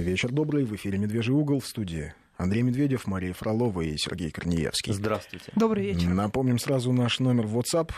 [0.00, 2.12] Вечер добрый, в эфире «Медвежий угол» в студии.
[2.36, 4.92] Андрей Медведев, Мария Фролова и Сергей Корнеевский.
[4.92, 5.52] Здравствуйте.
[5.54, 6.08] Добрый вечер.
[6.08, 7.92] Напомним сразу наш номер в WhatsApp.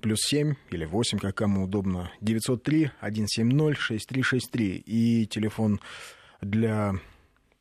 [0.00, 2.12] Плюс 7 или 8, как кому удобно.
[2.22, 4.84] 903-170-6363.
[4.86, 5.80] И телефон
[6.40, 6.94] для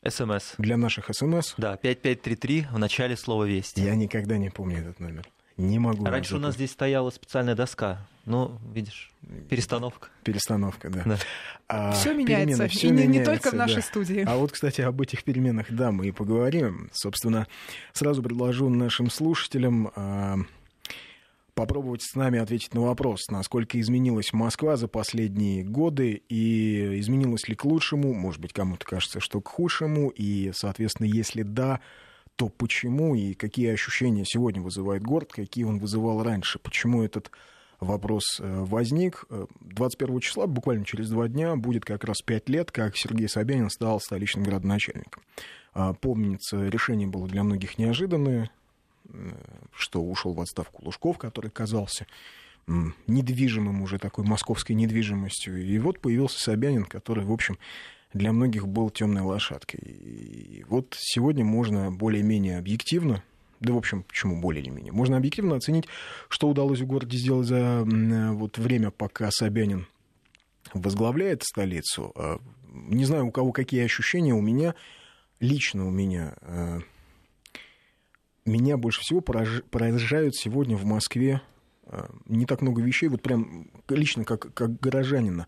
[0.08, 0.54] СМС.
[0.60, 1.56] Для наших СМС.
[1.58, 3.82] Да, 5533 в начале слова «Вести».
[3.82, 5.28] Я никогда не помню этот номер.
[5.60, 6.06] Не могу.
[6.06, 8.00] Раньше у нас здесь стояла специальная доска.
[8.26, 9.12] Ну, видишь,
[9.50, 10.08] перестановка.
[10.24, 11.04] Перестановка, да.
[11.04, 11.18] да.
[11.68, 13.82] А, все меняется, всё и не, меняется, не только в нашей да.
[13.82, 14.24] студии.
[14.26, 16.90] А вот, кстати, об этих переменах, да, мы и поговорим.
[16.94, 17.46] Собственно,
[17.92, 20.38] сразу предложу нашим слушателям а,
[21.56, 27.56] попробовать с нами ответить на вопрос, насколько изменилась Москва за последние годы и изменилась ли
[27.56, 31.82] к лучшему, может быть, кому-то кажется, что к худшему, и, соответственно, если да,
[32.40, 37.32] то почему и какие ощущения сегодня вызывает город, какие он вызывал раньше, почему этот
[37.82, 39.26] вопрос э, возник.
[39.60, 43.70] 21 э, числа, буквально через два дня, будет как раз пять лет, как Сергей Собянин
[43.70, 45.22] стал столичным градоначальником.
[45.74, 48.50] А, помнится, решение было для многих неожиданное,
[49.10, 49.32] э,
[49.76, 52.08] что ушел в отставку Лужков, который казался
[53.08, 55.62] недвижимым уже такой московской недвижимостью.
[55.62, 57.58] И вот появился Собянин, который, в общем,
[58.14, 59.80] для многих был темной лошадкой.
[59.80, 63.24] И вот сегодня можно более-менее объективно,
[63.60, 65.86] да, в общем, почему более или менее, можно объективно оценить,
[66.30, 67.84] что удалось в городе сделать за
[68.34, 69.86] вот время, пока Собянин
[70.74, 72.12] возглавляет столицу.
[72.16, 72.40] А,
[72.72, 74.76] не знаю, у кого какие ощущения, у меня,
[75.40, 76.80] лично у меня, а,
[78.46, 81.42] меня больше всего поражают сегодня в Москве
[81.86, 85.48] а, не так много вещей, вот прям лично как, как горожанина,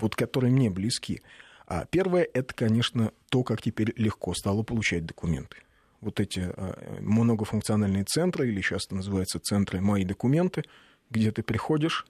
[0.00, 1.22] вот которые мне близки.
[1.66, 5.58] А первое— это, конечно, то, как теперь легко стало получать документы.
[6.00, 10.64] Вот эти а, многофункциональные центры, или сейчас это называется центры «Мои документы»,
[11.10, 12.06] где ты приходишь,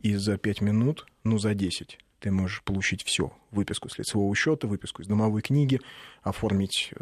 [0.00, 3.32] и за 5 минут, ну, за 10 ты можешь получить все.
[3.50, 5.80] Выписку с лицевого счета, выписку из домовой книги,
[6.22, 6.92] оформить,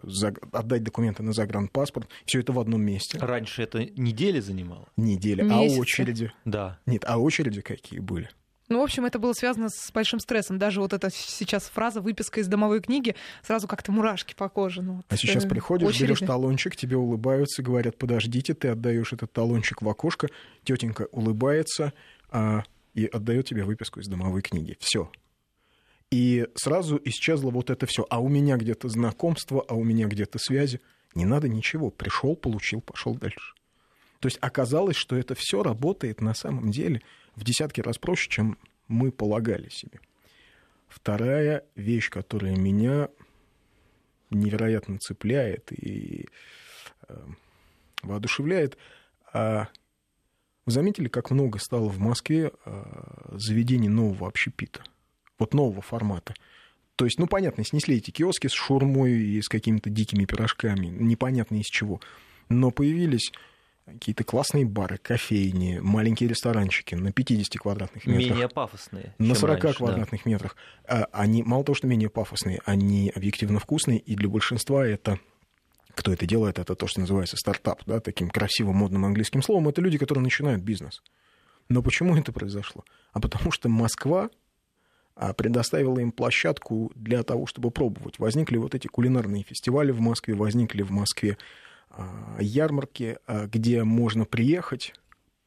[0.52, 2.08] отдать документы на загранпаспорт.
[2.24, 3.18] Все это в одном месте.
[3.18, 4.88] Раньше это недели занимало?
[4.96, 5.40] Недели.
[5.40, 5.78] А Месяцы.
[5.78, 6.32] А очереди?
[6.44, 6.78] Да.
[6.86, 8.28] Нет, а очереди какие были?
[8.68, 10.58] Ну, в общем, это было связано с большим стрессом.
[10.58, 14.82] Даже вот эта сейчас фраза «выписка из домовой книги» сразу как-то мурашки по коже.
[14.82, 16.04] Ну, вот а сейчас э, приходишь, очереди.
[16.04, 20.28] берешь талончик, тебе улыбаются, говорят, подождите, ты отдаешь этот талончик в окошко,
[20.64, 21.92] тетенька улыбается
[22.30, 24.76] а, и отдает тебе выписку из домовой книги.
[24.80, 25.10] Все.
[26.10, 28.04] И сразу исчезло вот это все.
[28.10, 30.80] А у меня где-то знакомство, а у меня где-то связи.
[31.14, 31.90] Не надо ничего.
[31.90, 33.54] Пришел, получил, пошел дальше.
[34.20, 37.02] То есть оказалось, что это все работает на самом деле
[37.36, 38.58] в десятки раз проще, чем
[38.88, 40.00] мы полагали себе.
[40.88, 43.08] Вторая вещь, которая меня
[44.30, 46.26] невероятно цепляет и
[47.08, 47.26] э,
[48.02, 48.76] воодушевляет,
[49.32, 49.68] а
[50.64, 54.82] вы заметили, как много стало в Москве э, заведений нового общепита,
[55.38, 56.34] вот нового формата?
[56.96, 61.56] То есть, ну, понятно, снесли эти киоски с шурмой и с какими-то дикими пирожками, непонятно
[61.56, 62.00] из чего.
[62.48, 63.32] Но появились
[63.86, 68.30] какие-то классные бары, кофейни, маленькие ресторанчики на 50 квадратных метрах.
[68.30, 69.14] Менее пафосные.
[69.18, 70.30] На 40 раньше, квадратных да.
[70.30, 70.56] метрах.
[70.88, 75.18] А, они, мало того, что менее пафосные, они объективно вкусные, и для большинства это
[75.94, 79.80] кто это делает, это то, что называется стартап, да, таким красивым модным английским словом, это
[79.80, 81.02] люди, которые начинают бизнес.
[81.70, 82.84] Но почему это произошло?
[83.12, 84.28] А потому что Москва
[85.14, 88.18] а, предоставила им площадку для того, чтобы пробовать.
[88.18, 91.38] Возникли вот эти кулинарные фестивали в Москве, возникли в Москве
[92.40, 94.94] ярмарки, а, где можно приехать,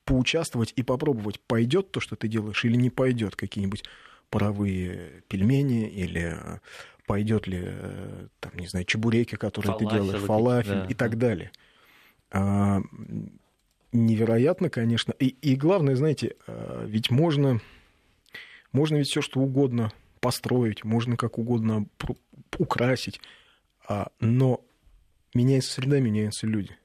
[0.06, 3.84] поучаствовать и попробовать, пойдет то, что ты делаешь, или не пойдет какие-нибудь
[4.30, 6.60] паровые пельмени, или а,
[7.06, 10.86] пойдет ли, э, там, не знаю, чебуреки, которые фалафель, ты делаешь, фалафель да.
[10.86, 11.52] и так далее.
[12.32, 12.82] А,
[13.92, 15.14] невероятно, конечно.
[15.20, 16.36] И, и главное, знаете,
[16.86, 17.60] ведь можно,
[18.72, 21.88] можно ведь все что угодно построить, можно как угодно
[22.60, 23.20] украсить,
[24.20, 24.62] но
[25.34, 26.78] меняется среда, меняются люди.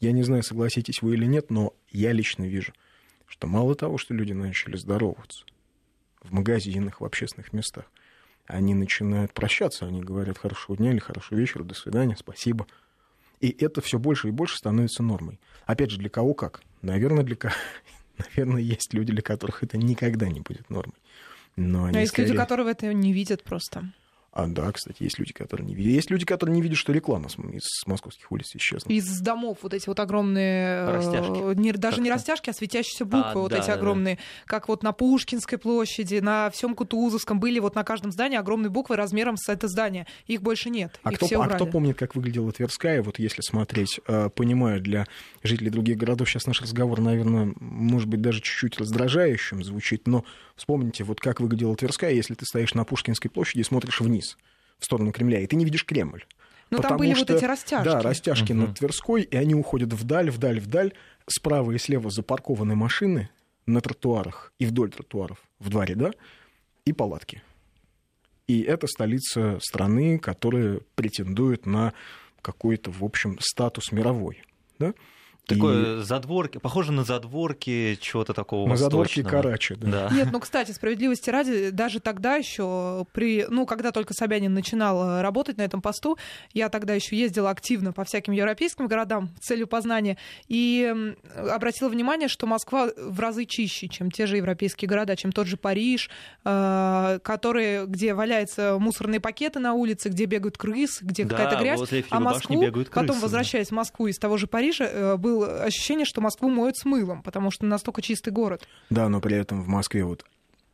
[0.00, 2.72] Я не знаю, согласитесь вы или нет, но я лично вижу,
[3.26, 5.44] что мало того, что люди начали здороваться
[6.22, 7.84] в магазинах, в общественных местах,
[8.46, 12.66] они начинают прощаться, они говорят хорошего дня или хорошего вечера, до свидания, спасибо.
[13.40, 15.38] И это все больше и больше становится нормой.
[15.66, 16.62] Опять же, для кого как?
[16.82, 17.36] Наверное, для
[18.18, 20.96] Наверное, есть люди, для которых это никогда не будет нормой.
[21.56, 22.28] Но они а есть скорее...
[22.28, 23.92] люди, которые это не видят просто.
[24.34, 25.92] А да, кстати, есть люди, которые не видят.
[25.92, 28.90] Есть люди, которые не видят, что реклама из московских улиц исчезла.
[28.90, 30.78] Из домов вот эти вот огромные...
[30.78, 31.56] Э, растяжки.
[31.56, 34.16] Не, даже не растяжки, а светящиеся буквы а, вот да, эти да, огромные.
[34.16, 34.22] Да.
[34.46, 38.96] Как вот на Пушкинской площади, на всем Кутузовском были вот на каждом здании огромные буквы
[38.96, 40.08] размером с это здание.
[40.26, 40.98] Их больше нет.
[41.04, 43.04] А, Их кто, все а кто помнит, как выглядела Тверская?
[43.04, 45.06] Вот если смотреть, э, понимаю, для
[45.44, 50.24] жителей других городов сейчас наш разговор, наверное, может быть, даже чуть-чуть раздражающим звучит, но
[50.56, 54.23] вспомните, вот как выглядела Тверская, если ты стоишь на Пушкинской площади и смотришь вниз
[54.78, 56.24] в сторону Кремля, и ты не видишь Кремль.
[56.70, 57.84] Но там были что, вот эти растяжки.
[57.84, 58.62] Да, растяжки угу.
[58.62, 60.92] над Тверской, и они уходят вдаль, вдаль, вдаль.
[61.26, 63.30] Справа и слева запаркованы машины
[63.66, 66.12] на тротуарах и вдоль тротуаров в два ряда,
[66.84, 67.42] и палатки.
[68.46, 71.94] И это столица страны, которая претендует на
[72.42, 74.42] какой-то, в общем, статус мировой.
[74.78, 74.92] Да?
[75.46, 76.02] Такое и...
[76.02, 80.08] задворки, похоже на задворки чего-то такого На задворки Карачи, да.
[80.08, 80.14] да.
[80.14, 85.58] Нет, ну, кстати, справедливости ради, даже тогда еще, при, ну, когда только Собянин начинал работать
[85.58, 86.16] на этом посту,
[86.52, 90.16] я тогда еще ездила активно по всяким европейским городам с целью познания,
[90.48, 95.46] и обратила внимание, что Москва в разы чище, чем те же европейские города, чем тот
[95.46, 96.08] же Париж,
[96.44, 102.04] э, который, где валяются мусорные пакеты на улице, где бегают крысы, где да, какая-то грязь,
[102.10, 106.04] а Москву, крысы, потом, возвращаясь в Москву из того же Парижа, э, был было ощущение,
[106.04, 108.66] что Москву моют с мылом, потому что настолько чистый город.
[108.90, 110.24] Да, но при этом в Москве вот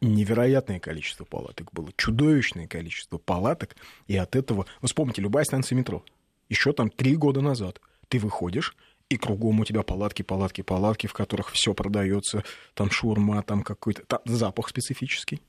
[0.01, 3.77] невероятное количество палаток было, чудовищное количество палаток,
[4.07, 4.67] и от этого...
[4.81, 6.05] Вы вспомните, любая станция метро,
[6.49, 8.77] еще там три года назад ты выходишь,
[9.09, 14.03] и кругом у тебя палатки, палатки, палатки, в которых все продается, там шурма, там какой-то
[14.05, 15.43] там запах специфический,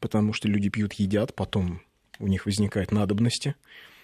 [0.00, 1.82] потому что люди пьют, едят, потом
[2.18, 3.56] у них возникают надобности.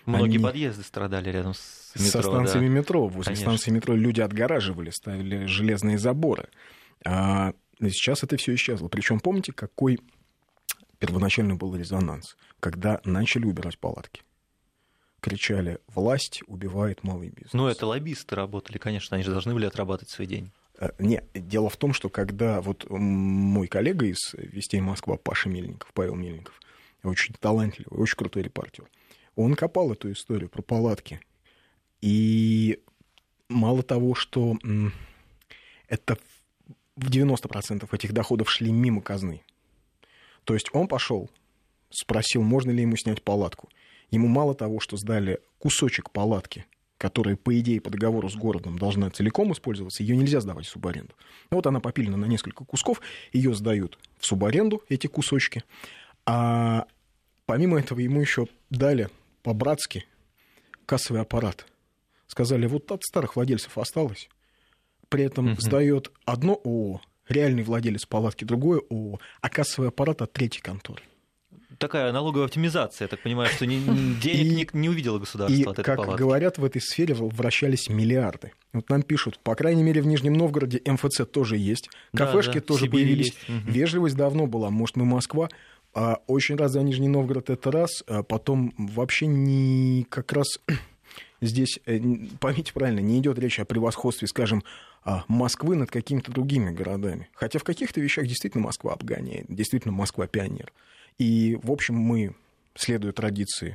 [0.06, 0.45] Многие Они...
[0.45, 2.23] подъезды страдали рядом с метро.
[2.23, 2.75] Со станциями да.
[2.75, 3.09] метро.
[3.09, 3.45] Возле Конечно.
[3.45, 6.49] станции метро люди отгораживали, ставили железные заборы.
[7.05, 8.89] А сейчас это все исчезло.
[8.89, 9.99] Причем помните, какой
[10.99, 14.23] первоначально был резонанс, когда начали убирать палатки?
[15.21, 17.55] Кричали, власть убивает малый бизнес.
[17.55, 20.51] Ну, это лоббисты работали, конечно, они же должны были отрабатывать свой день.
[20.79, 25.91] Э, не, дело в том, что когда вот мой коллега из «Вестей Москва» Паша Мельников,
[25.95, 26.61] Павел Мельников,
[27.03, 28.85] очень талантливый, очень крутой репортер,
[29.37, 31.21] он копал эту историю про палатки.
[32.01, 32.81] И
[33.49, 34.57] мало того, что
[35.89, 36.19] это
[36.97, 39.43] в 90% этих доходов шли мимо казны.
[40.45, 41.31] То есть он пошел,
[41.91, 43.69] спросил, можно ли ему снять палатку.
[44.11, 46.67] Ему мало того, что сдали кусочек палатки,
[46.99, 51.15] которая, по идее, по договору с городом должна целиком использоваться, ее нельзя сдавать в субаренду.
[51.51, 53.01] Вот она попилена на несколько кусков,
[53.33, 55.65] ее сдают в субаренду, эти кусочки.
[56.27, 56.87] А
[57.47, 59.09] помимо этого ему еще дали
[59.44, 60.06] по-братски
[60.87, 61.67] кассовый аппарат.
[62.26, 64.29] Сказали, вот от старых владельцев осталось.
[65.08, 65.61] При этом угу.
[65.61, 71.05] сдает одно ООО, реальный владелец палатки другое ООО, а кассовый аппарат от третьей конторы
[71.79, 73.79] такая налоговая оптимизация, я так понимаю, что не,
[74.23, 76.19] денег и, не, не увидело государство и, от этой как палатки.
[76.19, 78.52] говорят, в этой сфере вращались миллиарды.
[78.73, 82.67] Вот нам пишут, по крайней мере, в Нижнем Новгороде МФЦ тоже есть, кафешки да, да,
[82.67, 83.64] тоже появились, есть.
[83.67, 85.49] вежливость давно была, может, мы Москва,
[86.26, 88.02] очень рад за Нижний Новгород, это раз.
[88.06, 90.46] А потом вообще не как раз
[91.41, 92.00] здесь, э,
[92.41, 94.64] поймите правильно, не идет речь о превосходстве, скажем,
[95.05, 97.29] а, Москвы над какими-то другими городами.
[97.35, 100.73] Хотя в каких-то вещах действительно Москва обгоняет, действительно Москва пионер.
[101.19, 102.35] И, в общем, мы,
[102.75, 103.75] следуя традиции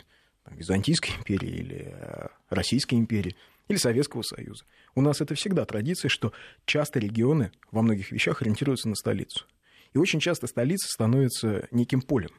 [0.49, 3.35] Византийской империи или э, Российской империи,
[3.67, 4.65] или Советского Союза.
[4.95, 6.33] У нас это всегда традиция, что
[6.65, 9.45] часто регионы во многих вещах ориентируются на столицу.
[9.93, 12.29] И очень часто столица становится неким полем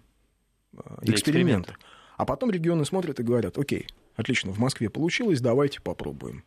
[0.73, 1.13] э, эксперимента.
[1.13, 1.77] эксперимента.
[2.17, 6.45] А потом регионы смотрят и говорят, окей, отлично, в Москве получилось, давайте попробуем.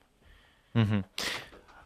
[0.73, 1.03] Угу.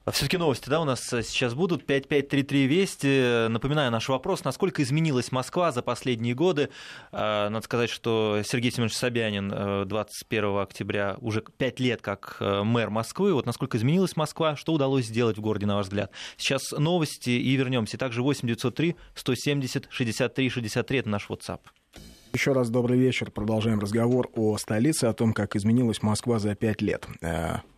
[0.07, 1.85] А Все-таки новости, да, у нас э, сейчас будут.
[1.85, 3.47] 5533 Вести.
[3.49, 4.45] Напоминаю наш вопрос.
[4.45, 6.69] Насколько изменилась Москва за последние годы?
[7.11, 12.63] А, надо сказать, что Сергей Семенович Собянин 21 э, октября уже 5 лет как э,
[12.63, 13.33] мэр Москвы.
[13.33, 16.11] Вот насколько изменилась Москва, что удалось сделать в городе, на ваш взгляд?
[16.37, 17.97] Сейчас новости и вернемся.
[17.97, 21.59] Также 8903 170 63 63 это наш WhatsApp.
[22.31, 23.29] Еще раз добрый вечер.
[23.29, 27.05] Продолжаем разговор о столице, о том, как изменилась Москва за пять лет.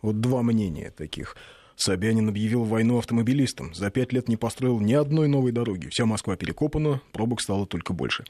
[0.00, 1.34] Вот два мнения таких.
[1.80, 3.74] Собянин объявил войну автомобилистам.
[3.74, 5.88] За пять лет не построил ни одной новой дороги.
[5.88, 8.24] Вся Москва перекопана, пробок стало только больше.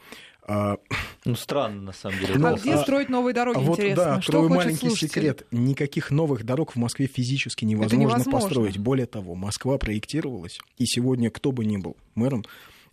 [0.46, 0.78] А...
[1.24, 2.34] Ну, странно, на самом деле.
[2.46, 2.78] А где а...
[2.78, 4.04] строить новые дороги, а вот, интересно?
[4.04, 5.08] Да, Что маленький слушатель?
[5.08, 5.46] секрет.
[5.50, 8.78] Никаких новых дорог в Москве физически невозможно, невозможно построить.
[8.78, 12.44] Более того, Москва проектировалась, и сегодня кто бы ни был мэром,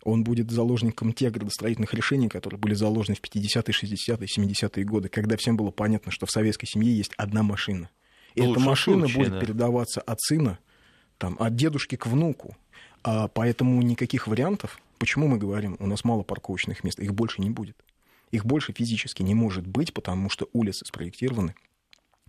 [0.04, 5.38] он будет заложником тех градостроительных решений, которые были заложены в 50-е, 60-е, 70-е годы, когда
[5.38, 7.90] всем было понятно, что в советской семье есть одна машина.
[8.38, 9.40] И эта машина случае, будет да.
[9.40, 10.60] передаваться от сына,
[11.18, 12.56] там, от дедушки к внуку.
[13.04, 14.80] А поэтому никаких вариантов.
[14.98, 17.78] Почему мы говорим, у нас мало парковочных мест, их больше не будет.
[18.32, 21.56] Их больше физически не может быть, потому что улицы спроектированы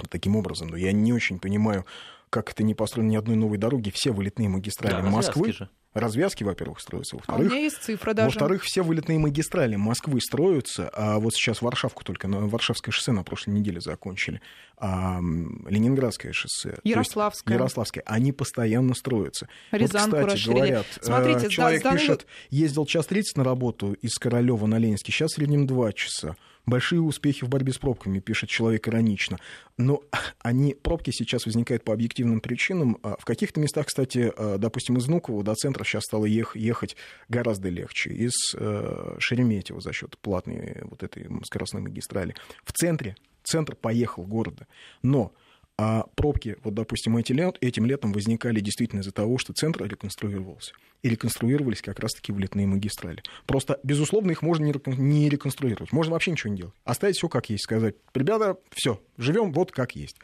[0.09, 0.69] таким образом.
[0.69, 1.85] Но я не очень понимаю,
[2.31, 5.53] как это не построено ни одной новой дороги, все вылетные магистрали да, Москвы.
[5.53, 5.69] Же.
[5.95, 7.17] Развязки, во-первых, строятся.
[7.17, 8.29] Во-вторых, а у меня есть цифра даже.
[8.29, 13.23] Во-вторых, все вылетные магистрали Москвы строятся, а вот сейчас Варшавку только, на Варшавское шоссе на
[13.23, 14.43] прошлой неделе закончили,
[14.77, 16.79] а Ленинградское шоссе.
[16.85, 17.57] Ярославское.
[17.57, 18.05] Ярославское.
[18.07, 19.49] Они постоянно строятся.
[19.73, 24.15] Рязанку вот, кстати, говорят, Смотрите, э, человек да, пишет, ездил час 30 на работу из
[24.19, 26.37] Королева на Ленинский, сейчас в среднем 2 часа
[26.69, 29.39] Большие успехи в борьбе с пробками, пишет человек иронично.
[29.77, 30.03] Но
[30.43, 32.99] они, пробки сейчас возникают по объективным причинам.
[33.03, 36.97] А в каких-то местах, кстати, а, допустим, из Внуково до центра сейчас стало ехать
[37.29, 38.11] гораздо легче.
[38.11, 42.35] Из э, Шереметьево за счет платной вот этой скоростной магистрали.
[42.65, 44.67] В центре, центр поехал города.
[45.03, 45.33] Но
[45.81, 50.73] а пробки, вот, допустим, эти лет, этим летом возникали действительно из-за того, что центр реконструировался.
[51.03, 53.23] И реконструировались как раз-таки влетные магистрали.
[53.47, 55.93] Просто, безусловно, их можно не реконструировать.
[55.93, 56.75] Можно вообще ничего не делать.
[56.85, 57.63] Оставить все как есть.
[57.63, 60.17] Сказать, ребята, все, живем вот как есть.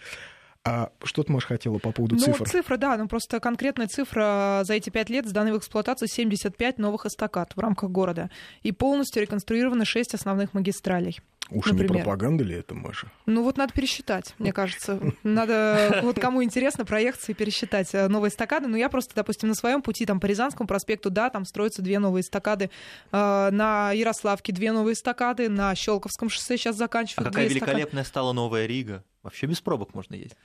[0.67, 2.49] А что ты, Маш, хотела по поводу ну, цифр?
[2.49, 7.05] цифра, да, ну просто конкретная цифра за эти пять лет сданы в эксплуатацию 75 новых
[7.05, 8.31] эстакад в рамках города.
[8.63, 11.21] И полностью реконструированы 6 основных магистралей.
[11.51, 11.91] Уж например.
[11.91, 13.13] не пропаганда ли это, Маша?
[13.27, 14.99] Ну вот надо пересчитать, мне кажется.
[15.23, 18.67] Надо, вот кому интересно, проехаться и пересчитать э, новые эстакады.
[18.67, 21.99] Ну я просто, допустим, на своем пути там по Рязанскому проспекту, да, там строятся две
[21.99, 22.71] новые эстакады.
[23.13, 27.29] Э, на Ярославке две новые эстакады, на Щелковском шоссе сейчас заканчивают.
[27.29, 29.05] А какая великолепная стала новая Рига.
[29.23, 30.37] Вообще без пробок можно ездить.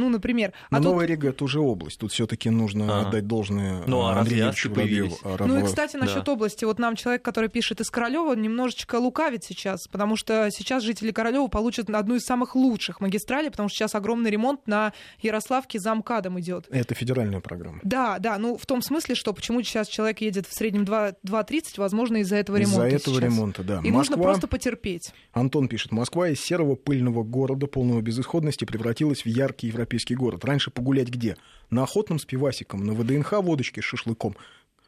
[0.00, 0.54] Ну, например.
[0.70, 0.84] А Но тут...
[0.92, 2.00] Новая Рига это уже область.
[2.00, 3.08] Тут все-таки нужно а.
[3.08, 5.18] отдать должное ну, а Андрею Воробьеву.
[5.40, 6.32] Ну и, кстати, насчет да.
[6.32, 6.64] области.
[6.64, 11.48] Вот нам человек, который пишет из Королева, немножечко лукавит сейчас, потому что сейчас жители Королева
[11.48, 16.40] получат одну из самых лучших магистралей, потому что сейчас огромный ремонт на Ярославке за МКАДом
[16.40, 16.66] идет.
[16.70, 17.80] Это федеральная программа.
[17.82, 18.38] Да, да.
[18.38, 22.56] Ну, в том смысле, что почему сейчас человек едет в среднем 2.30, возможно, из-за этого
[22.56, 22.86] ремонта.
[22.86, 23.24] Из-за этого сейчас.
[23.24, 23.74] ремонта, да.
[23.84, 23.98] И Москва...
[23.98, 25.12] нужно просто потерпеть.
[25.32, 30.44] Антон пишет, Москва из серого пыльного города, полного безысходности, превратилась в яркий европейский город.
[30.44, 31.36] Раньше погулять где?
[31.70, 34.36] На охотном с пивасиком, на ВДНХ водочке с шашлыком.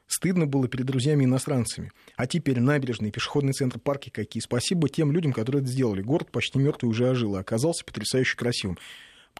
[0.06, 1.90] Стыдно было перед друзьями-иностранцами.
[2.16, 4.42] А теперь набережный, пешеходный центр, парки какие.
[4.42, 6.02] Спасибо тем людям, которые это сделали.
[6.02, 8.78] Город почти мертвый уже ожил, и оказался потрясающе красивым.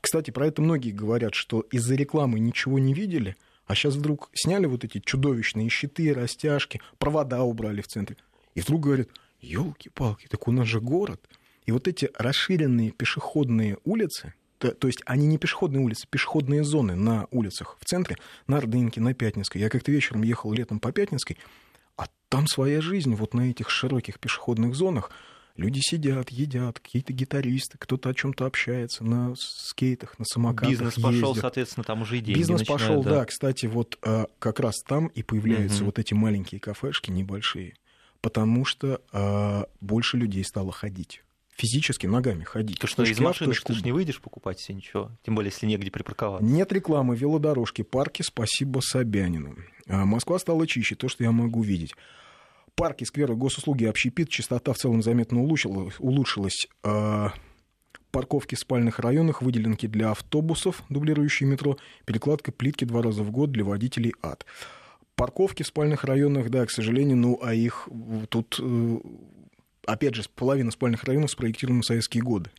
[0.01, 4.67] Кстати, про это многие говорят, что из-за рекламы ничего не видели, а сейчас вдруг сняли
[4.67, 8.17] вот эти чудовищные щиты, растяжки, провода убрали в центре.
[8.55, 9.09] И вдруг говорят,
[9.41, 11.29] елки-палки, так у нас же город.
[11.67, 16.95] И вот эти расширенные пешеходные улицы, то, то есть они не пешеходные улицы, пешеходные зоны
[16.95, 18.17] на улицах в центре,
[18.47, 19.61] на Ордынке, на Пятницкой.
[19.61, 21.37] Я как-то вечером ехал летом по Пятницкой,
[21.97, 25.11] а там своя жизнь вот на этих широких пешеходных зонах.
[25.57, 30.71] Люди сидят, едят, какие-то гитаристы, кто-то о чем-то общается на скейтах, на самокатах.
[30.71, 31.13] Бизнес ездят.
[31.13, 33.11] пошел, соответственно, там уже и деньги Бизнес начинают, пошел, да.
[33.11, 33.25] да.
[33.25, 35.87] Кстати, вот а, как раз там и появляются угу.
[35.87, 37.75] вот эти маленькие кафешки небольшие,
[38.21, 41.23] потому что а, больше людей стало ходить
[41.57, 42.79] физически ногами ходить.
[42.79, 45.91] То что, из машины ты же не выйдешь покупать себе ничего, тем более, если негде
[45.91, 46.45] припарковаться.
[46.45, 49.57] Нет рекламы, велодорожки, парки, спасибо Собянину.
[49.87, 51.95] А Москва стала чище, то, что я могу видеть.
[52.75, 55.95] Парки, скверы, госуслуги, общепит, частота в целом заметно улучшилась.
[55.99, 56.67] улучшилась.
[56.83, 57.33] А,
[58.11, 63.51] парковки в спальных районах, выделенки для автобусов, дублирующие метро, перекладка плитки два раза в год
[63.51, 64.47] для водителей ад.
[65.17, 67.89] Парковки в спальных районах, да, к сожалению, ну, а их
[68.31, 68.99] тут э,
[69.87, 72.51] опять же, половина спальных районов спроектирована в советские годы.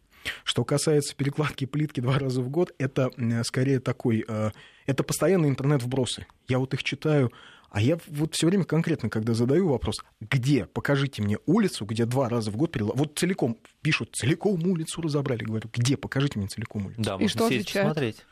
[0.44, 3.12] Что касается перекладки плитки два раза в год, это
[3.44, 4.52] скорее такой, э,
[4.86, 6.26] это постоянный интернет-вбросы.
[6.48, 7.32] Я вот их читаю,
[7.74, 12.30] а я вот все время конкретно, когда задаю вопрос, где, покажите мне улицу, где два
[12.30, 12.96] раза в год перелад...
[12.96, 17.02] Вот целиком пишут, целиком улицу разобрали, говорю, где, покажите мне целиком улицу.
[17.02, 17.90] Да, И что отвечают?
[17.90, 18.26] Посмотреть.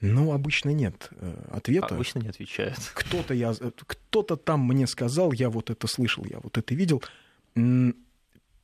[0.00, 1.94] Ну, обычно нет э, ответа.
[1.94, 2.78] Обычно не отвечают.
[2.94, 7.02] Кто-то, я, э, кто-то там мне сказал, я вот это слышал, я вот это видел.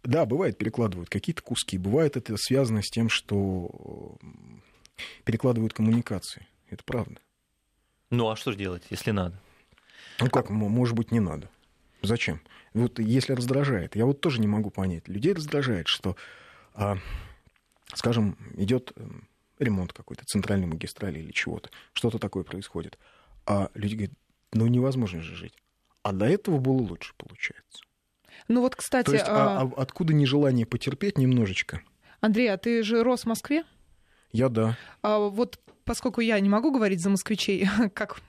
[0.04, 1.78] Да, бывает, перекладывают какие-то куски.
[1.78, 4.16] Бывает это связано с тем, что
[5.24, 6.46] перекладывают коммуникации.
[6.68, 7.20] Это правда.
[8.10, 9.40] Ну, а что же делать, если надо?
[10.20, 11.48] Ну как, может быть, не надо.
[12.02, 12.40] Зачем?
[12.74, 15.08] Вот если раздражает, я вот тоже не могу понять.
[15.08, 16.16] Людей раздражает, что,
[16.74, 16.98] а,
[17.94, 18.92] скажем, идет
[19.58, 22.98] ремонт какой-то центральной магистрали или чего-то, что-то такое происходит,
[23.46, 24.14] а люди говорят,
[24.52, 25.54] ну невозможно же жить.
[26.02, 27.84] А до этого было лучше, получается.
[28.48, 29.06] Ну вот, кстати...
[29.06, 29.62] То есть, а...
[29.62, 31.80] А, откуда нежелание потерпеть немножечко?
[32.20, 33.64] Андрей, а ты же рос в Москве?
[34.32, 34.76] Я да.
[35.02, 38.20] А вот поскольку я не могу говорить за москвичей, как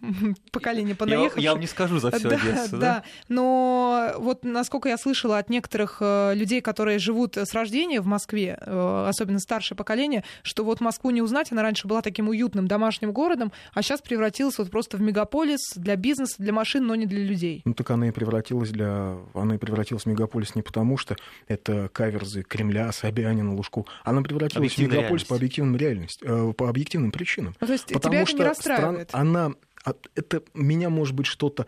[0.52, 1.38] поколение понаехавших.
[1.38, 2.80] Я, я вам не скажу за всю да, Одессу, да?
[2.80, 8.08] Да, но вот насколько я слышала от некоторых э, людей, которые живут с рождения в
[8.08, 12.68] Москве, э, особенно старшее поколение, что вот Москву не узнать, она раньше была таким уютным
[12.68, 17.06] домашним городом, а сейчас превратилась вот просто в мегаполис для бизнеса, для машин, но не
[17.06, 17.62] для людей.
[17.66, 19.18] Ну так она и превратилась для...
[19.34, 21.16] Она и превратилась в мегаполис не потому, что
[21.48, 23.88] это каверзы Кремля, Собянина, Лужку.
[24.04, 25.28] Она превратилась в мегаполис реальность.
[25.28, 27.58] по объективным реальностям, э, по объективным причинам причинам.
[27.62, 29.10] Ну, то есть Потому тебя что это не расстраивает?
[29.10, 31.68] Стран, она, а, это меня, может быть, что-то...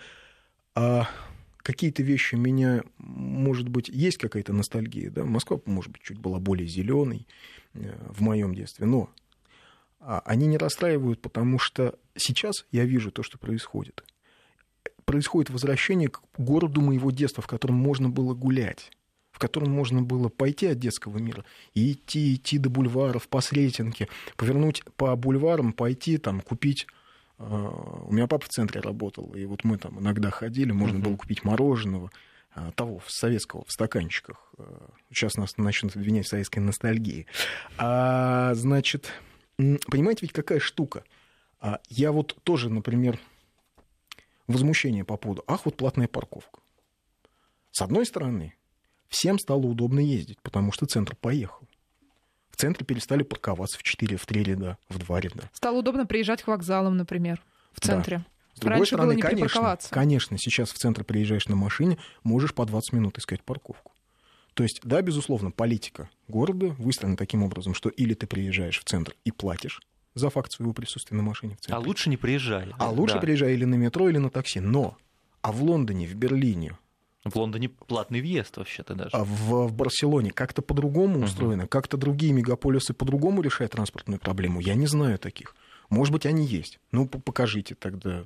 [0.76, 1.08] А,
[1.64, 6.66] какие-то вещи меня, может быть, есть какая-то ностальгия, да, Москва, может быть, чуть была более
[6.66, 7.28] зеленой
[7.74, 9.10] э, в моем детстве, но
[10.00, 14.06] а, они не расстраивают, потому что сейчас я вижу то, что происходит.
[15.04, 18.92] Происходит возвращение к городу моего детства, в котором можно было гулять
[19.38, 24.08] в котором можно было пойти от детского мира и идти, идти до бульваров по Сретенке,
[24.36, 26.88] повернуть по бульварам, пойти там купить
[27.38, 31.16] а, у меня папа в центре работал, и вот мы там иногда ходили, можно было
[31.16, 32.10] купить мороженого,
[32.56, 34.52] а, того, советского, в стаканчиках.
[34.58, 37.28] А, сейчас нас начнут обвинять в советской ностальгии.
[37.78, 39.14] А, значит,
[39.58, 41.04] понимаете, ведь какая штука?
[41.90, 43.20] Я вот тоже, например,
[44.48, 46.60] возмущение по поводу, ах, вот платная парковка.
[47.72, 48.56] С одной стороны,
[49.10, 51.68] всем стало удобно ездить, потому что центр поехал.
[52.50, 55.50] В центре перестали парковаться в 4, в 3 ряда, в 2 ряда.
[55.54, 58.18] Стало удобно приезжать к вокзалам, например, в центре.
[58.18, 58.26] Да.
[58.56, 62.56] С другой Раньше стороны, было не конечно, конечно, сейчас в центр приезжаешь на машине, можешь
[62.56, 63.92] по 20 минут искать парковку.
[64.56, 69.16] То есть, да, безусловно, политика города выстроена таким образом, что или ты приезжаешь в центр
[69.24, 69.80] и платишь
[70.16, 71.76] за факт своего присутствия на машине в центре.
[71.76, 72.74] А лучше не приезжай.
[72.80, 73.22] А лучше да.
[73.22, 74.60] приезжай или на метро, или на такси.
[74.60, 74.98] Но,
[75.44, 76.76] а в Лондоне, в Берлине,
[77.30, 79.12] в Лондоне платный въезд вообще-то даже.
[79.14, 81.26] А в, в Барселоне как-то по-другому uh-huh.
[81.26, 84.60] устроено, как-то другие мегаполисы по-другому решают транспортную проблему.
[84.60, 85.56] Я не знаю таких.
[85.90, 86.80] Может быть, они есть.
[86.92, 88.24] Ну, покажите тогда.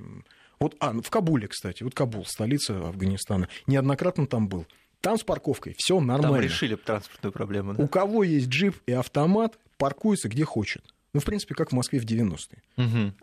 [0.59, 1.83] Вот, а, ну, в Кабуле, кстати.
[1.83, 3.49] Вот Кабул, столица Афганистана.
[3.67, 4.65] Неоднократно там был.
[5.01, 6.37] Там с парковкой все нормально.
[6.37, 7.83] Там решили транспортную проблему, да?
[7.83, 10.83] У кого есть джип и автомат, паркуется где хочет.
[11.13, 12.61] Ну, в принципе, как в Москве в 90-е.
[12.77, 13.13] Угу.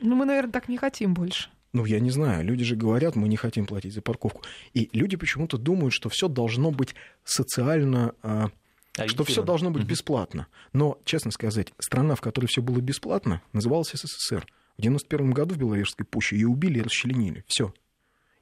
[0.00, 1.48] Ну, мы, наверное, так не хотим больше.
[1.74, 2.44] Ну, я не знаю.
[2.44, 4.42] Люди же говорят, мы не хотим платить за парковку.
[4.74, 8.14] И люди почему-то думают, что все должно быть социально...
[8.22, 8.50] А,
[9.08, 10.46] что все должно быть бесплатно.
[10.72, 14.46] Но, честно сказать, страна, в которой все было бесплатно, называлась СССР.
[14.78, 17.42] В 91 году в Беловежской пуще ее убили и расчленили.
[17.48, 17.74] Все.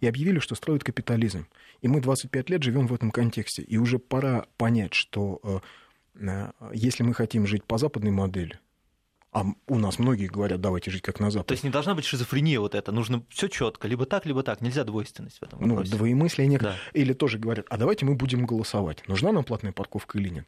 [0.01, 1.47] И объявили, что строят капитализм.
[1.81, 3.63] И мы 25 лет живем в этом контексте.
[3.63, 5.61] И уже пора понять, что э,
[6.17, 8.61] э, если мы хотим жить по западной модели,
[9.33, 11.49] а у нас многие говорят, давайте жить как на Западе.
[11.49, 12.93] То есть не должна быть шизофрения вот это.
[12.93, 14.61] Нужно все четко, либо так, либо так.
[14.61, 15.93] Нельзя двойственность в этом ну, вопросе.
[15.93, 16.63] Ну, двоемыслие нет.
[16.63, 16.77] Да.
[16.93, 19.07] Или тоже говорят, а давайте мы будем голосовать.
[19.09, 20.47] Нужна нам платная парковка или нет?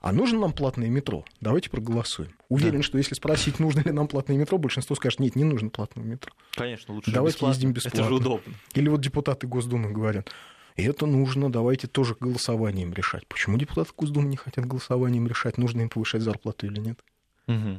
[0.00, 1.24] А нужно нам платное метро?
[1.40, 2.32] Давайте проголосуем.
[2.48, 2.82] Уверен, да.
[2.82, 6.32] что если спросить, нужно ли нам платное метро, большинство скажет, нет, не нужно платное метро.
[6.52, 7.54] Конечно, лучше Давайте бесплатно.
[7.54, 7.98] ездим бесплатно.
[7.98, 8.54] Это же удобно.
[8.74, 10.32] Или вот депутаты Госдумы говорят,
[10.76, 13.26] и это нужно, давайте тоже голосованием решать.
[13.26, 17.00] Почему депутаты Госдумы не хотят голосованием решать, нужно им повышать зарплату или нет?
[17.46, 17.78] Угу.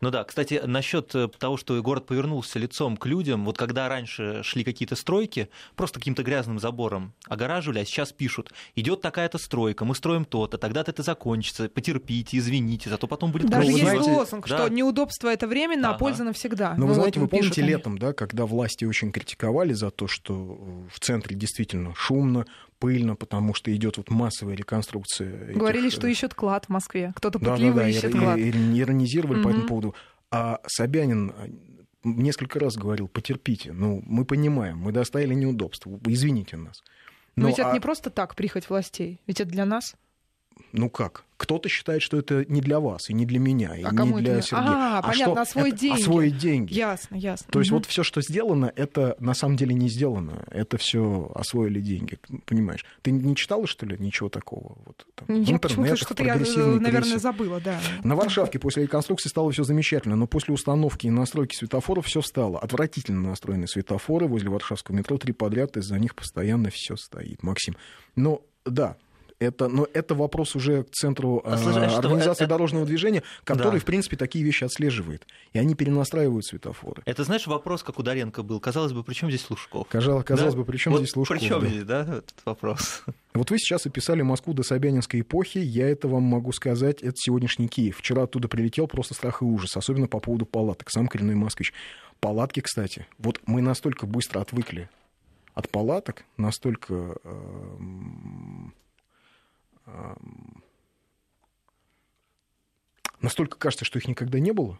[0.00, 4.42] Ну да, кстати, насчет э, того, что город повернулся лицом к людям, вот когда раньше
[4.44, 9.96] шли какие-то стройки, просто каким-то грязным забором огораживали, а сейчас пишут, идет такая-то стройка, мы
[9.96, 14.58] строим то-то, тогда-то это закончится, потерпите, извините, зато потом будет Даже есть знаете, лозунг, да.
[14.58, 15.96] что неудобство это временно, ага.
[15.96, 16.74] а польза навсегда.
[16.74, 20.06] Но ну, вы знаете, вот вы помните летом, да, когда власти очень критиковали за то,
[20.06, 20.34] что
[20.92, 22.46] в центре действительно шумно,
[22.78, 25.52] пыльно, потому что идет вот массовая реконструкция.
[25.54, 25.98] Говорили, этих...
[25.98, 27.12] что ищут клад в Москве.
[27.16, 28.38] Кто-то да, да, да, ищет и, клад.
[28.38, 29.44] И, и, иронизировали угу.
[29.44, 29.94] по этому поводу.
[30.30, 31.48] А Собянин э,
[32.04, 36.82] несколько раз говорил, потерпите, ну, мы понимаем, мы доставили неудобства, извините нас.
[37.36, 37.62] Но, Но ведь а...
[37.62, 39.94] это не просто так прихоть властей, ведь это для нас.
[40.72, 41.24] Ну как?
[41.38, 44.34] Кто-то считает, что это не для вас и не для меня, и а не для
[44.34, 44.42] это?
[44.42, 44.70] Сергея.
[44.70, 46.00] А, а понятно, что освоить деньги.
[46.00, 46.74] Освоить деньги.
[46.74, 47.46] Ясно, ясно.
[47.52, 50.44] То есть вот все, что сделано, это на самом деле не сделано.
[50.50, 52.84] Это все освоили деньги, понимаешь?
[53.02, 54.78] Ты не читала, что ли, ничего такого?
[54.84, 57.78] Вот, там, я почему-то что-то я, наверное, забыла, да.
[58.02, 62.58] На Варшавке после реконструкции стало все замечательно, но после установки и настройки светофоров все стало.
[62.58, 67.76] Отвратительно настроены светофоры возле Варшавского метро, три подряд, из-за них постоянно все стоит, Максим.
[68.16, 68.96] Но да,
[69.40, 72.50] это, но это вопрос уже к центру а, Слушай, а организации это...
[72.50, 73.78] дорожного движения, который, да.
[73.80, 75.26] в принципе, такие вещи отслеживает.
[75.52, 77.02] И они перенастраивают светофоры.
[77.04, 78.58] Это, знаешь, вопрос, как у Доренко был.
[78.60, 79.86] Казалось бы, при чем здесь Лужков?
[79.88, 80.60] Казалось, казалось да?
[80.60, 81.38] бы, при чем вот здесь Лужков?
[81.38, 81.66] При чем да?
[81.68, 83.04] здесь, да, этот вопрос?
[83.34, 85.58] Вот вы сейчас описали Москву до Собянинской эпохи.
[85.58, 87.02] Я это вам могу сказать.
[87.02, 87.98] Это сегодняшний Киев.
[87.98, 90.90] Вчера оттуда прилетел просто страх и ужас, особенно по поводу палаток.
[90.90, 91.72] Сам коренной москвич.
[92.18, 94.90] Палатки, кстати, вот мы настолько быстро отвыкли
[95.54, 97.76] от палаток, настолько э,
[103.20, 104.78] настолько кажется, что их никогда не было,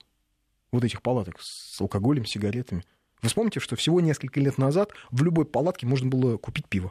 [0.73, 2.85] вот этих палаток с алкоголем, сигаретами.
[3.23, 6.90] Вы вспомните, что всего несколько лет назад в любой палатке можно было купить пиво.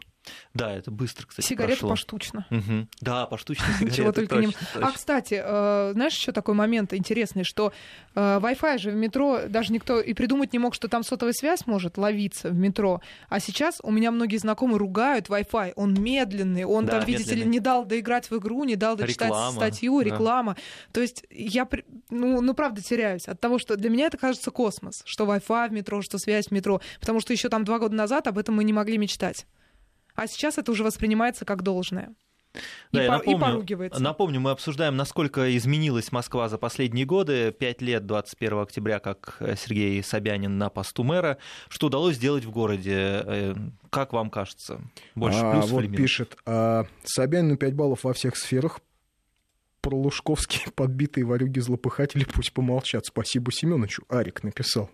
[0.53, 1.89] Да, это быстро, кстати, Сигареты прошло.
[1.91, 2.45] поштучно.
[2.49, 2.87] Угу.
[3.01, 3.95] Да, поштучно сигареты.
[3.95, 4.49] Чего только не...
[4.75, 7.73] А, кстати, э, знаешь, еще такой момент интересный, что
[8.15, 11.65] э, Wi-Fi же в метро даже никто и придумать не мог, что там сотовая связь
[11.65, 13.01] может ловиться в метро.
[13.29, 15.73] А сейчас у меня многие знакомые ругают Wi-Fi.
[15.75, 19.27] Он медленный, он да, там, видите ли, не дал доиграть в игру, не дал дочитать
[19.27, 20.53] реклама, статью, реклама.
[20.55, 20.61] Да.
[20.93, 21.67] То есть я,
[22.09, 25.71] ну, ну, правда, теряюсь от того, что для меня это кажется космос, что Wi-Fi в
[25.71, 26.81] метро, что связь в метро.
[26.99, 29.45] Потому что еще там два года назад об этом мы не могли мечтать.
[30.17, 32.13] А сейчас это уже воспринимается как должное.
[32.91, 34.01] Да, и, я по- и напомню, поругивается.
[34.01, 37.51] Напомню, мы обсуждаем, насколько изменилась Москва за последние годы.
[37.51, 41.37] Пять лет 21 октября, как э, Сергей Собянин на посту мэра.
[41.69, 42.93] Что удалось сделать в городе?
[42.95, 43.55] Э,
[43.91, 44.81] Как вам кажется?
[45.13, 46.03] Больше А, плюсов вот или минусов?
[46.03, 48.79] пишет, а, Собянину 5 баллов во всех сферах.
[49.81, 53.05] Про Лужковские подбитые варюги-злопыхатели пусть помолчат.
[53.05, 54.03] Спасибо Семеновичу.
[54.09, 54.89] Арик написал.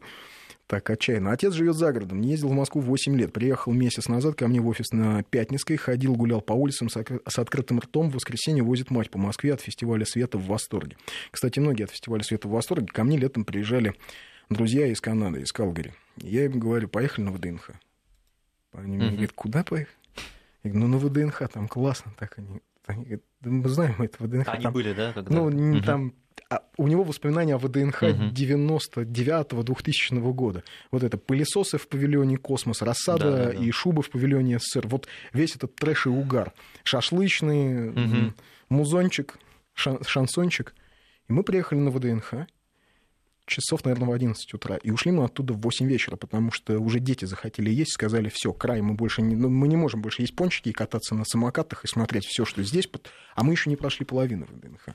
[0.68, 1.32] Так отчаянно.
[1.32, 3.34] Отец живет за городом, не ездил в Москву 8 лет.
[3.34, 6.96] Приехал месяц назад ко мне в офис на Пятницкой, ходил, гулял по улицам с,
[7.38, 8.10] открытым ртом.
[8.10, 10.96] В воскресенье возит мать по Москве от фестиваля света в восторге.
[11.32, 12.88] Кстати, многие от фестиваля света в восторге.
[12.88, 13.94] Ко мне летом приезжали
[14.50, 15.94] друзья из Канады, из Калгари.
[16.18, 17.72] Я им говорю, поехали на ВДНХ.
[18.72, 19.96] Они мне говорят, куда поехали?
[20.64, 22.14] Я говорю, ну на ВДНХ, там классно.
[22.18, 24.48] Так они, они говорят, да мы знаем это ВДНХ.
[24.48, 25.12] Они там были, да?
[25.14, 25.32] Когда?
[25.36, 25.84] ну, Мгм.
[25.84, 26.14] там
[26.78, 28.34] у него воспоминания о ВДНХ Мгм.
[28.34, 30.64] 99-2000 года.
[30.92, 33.64] Вот это пылесосы в павильоне «Космос», рассада Да-да-да.
[33.64, 34.88] и шубы в павильоне СССР.
[34.88, 36.54] Вот весь этот трэш и угар.
[36.84, 38.36] Шашлычный, м,
[38.70, 39.38] музончик,
[39.76, 40.74] шан- шансончик.
[41.30, 42.48] И мы приехали на ВДНХ
[43.46, 44.78] часов, наверное, в 11 утра.
[44.78, 48.54] И ушли мы оттуда в 8 вечера, потому что уже дети захотели есть, сказали, все,
[48.54, 51.84] край, мы больше не, ну, мы не можем больше есть пончики и кататься на самокатах
[51.84, 52.90] и смотреть все, что здесь.
[53.36, 54.90] А мы еще не прошли половину ВДНХ.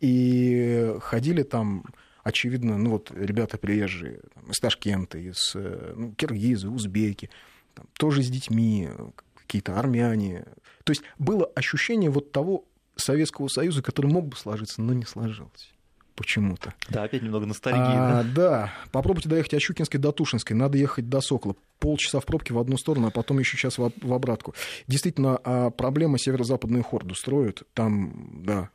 [0.00, 1.84] И ходили там,
[2.22, 7.30] очевидно, ну вот ребята приезжие там, из Ташкента, из э, ну, киргизы, узбеки,
[7.74, 8.88] там, тоже с детьми,
[9.34, 10.44] какие-то армяне.
[10.84, 12.64] То есть было ощущение вот того
[12.96, 15.74] Советского Союза, который мог бы сложиться, но не сложился
[16.14, 16.74] почему-то.
[16.88, 17.80] Да, опять немного ностальгии.
[17.80, 18.32] А, да?
[18.34, 20.56] да, попробуйте доехать от Щукинской до Тушинской.
[20.56, 21.56] Надо ехать до Сокола.
[21.78, 24.54] Полчаса в пробке в одну сторону, а потом еще час в, в обратку.
[24.86, 27.62] Действительно, а, проблема северо-западную хорду строят.
[27.74, 28.70] Там, да,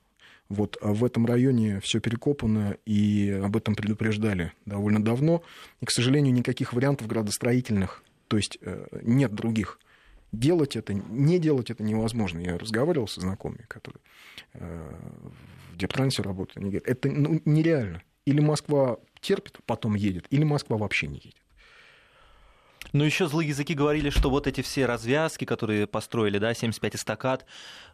[0.50, 5.44] вот а в этом районе все перекопано, и об этом предупреждали довольно давно.
[5.80, 9.80] И, к сожалению, никаких вариантов градостроительных, то есть э, нет других.
[10.32, 12.40] Делать это, не делать это невозможно.
[12.40, 14.02] Я разговаривал со знакомыми, которые
[14.54, 14.96] э,
[15.72, 16.58] в Дептрансе работают.
[16.58, 18.02] Они говорят, это ну, нереально.
[18.26, 21.42] Или Москва терпит, потом едет, или Москва вообще не едет.
[22.92, 27.46] Ну, еще злые языки говорили, что вот эти все развязки, которые построили, да, 75 эстакад,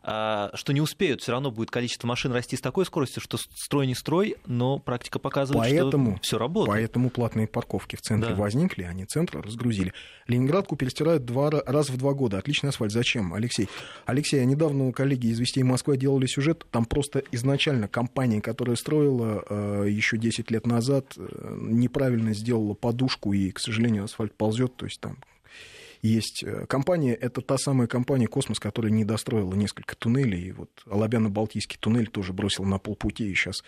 [0.04, 3.88] а, что не успеют, все равно будет количество машин расти с такой скоростью, что строй
[3.88, 6.76] не строй, но практика показывает, Поэтому- что все работает.
[6.78, 8.36] Поэтому платные парковки в центре Да.
[8.40, 9.94] возникли, они центр разгрузили.
[10.28, 12.38] Ленинградку перестилают два, ра- раз в два года.
[12.38, 12.92] Отличный асфальт.
[12.92, 13.68] Зачем, Алексей?
[14.06, 16.66] Алексей, а недавно у коллеги из «Вестей Москвы» делали сюжет.
[16.72, 23.34] Там просто изначально компания, которая строила э, еще 10 лет назад, э, неправильно сделала подушку,
[23.34, 24.84] и, к сожалению, асфальт ползет.
[24.86, 25.18] То есть там
[26.04, 30.50] есть э, компания, это та самая компания «Космос», которая не достроила несколько туннелей.
[30.50, 33.64] И вот Алабяно-Балтийский туннель тоже бросил на полпути, и сейчас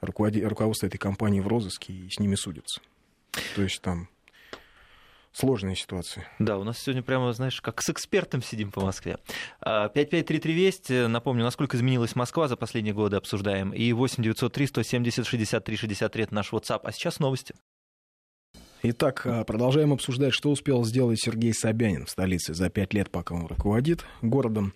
[0.00, 2.80] руководство этой компании в розыске, и с ними судятся.
[3.54, 4.08] То есть там
[5.30, 6.26] сложная ситуация.
[6.40, 9.18] Да, у нас сегодня прямо, знаешь, как с экспертом сидим по Москве.
[9.60, 13.70] А, 5533 Вести, напомню, насколько изменилась Москва за последние годы обсуждаем.
[13.70, 16.80] И 8903 170 63 63 это наш WhatsApp.
[16.82, 17.54] А сейчас новости.
[18.82, 23.34] Итак, а, продолжаем обсуждать, что успел сделать Сергей Собянин в столице за пять лет, пока
[23.34, 24.74] он руководит городом.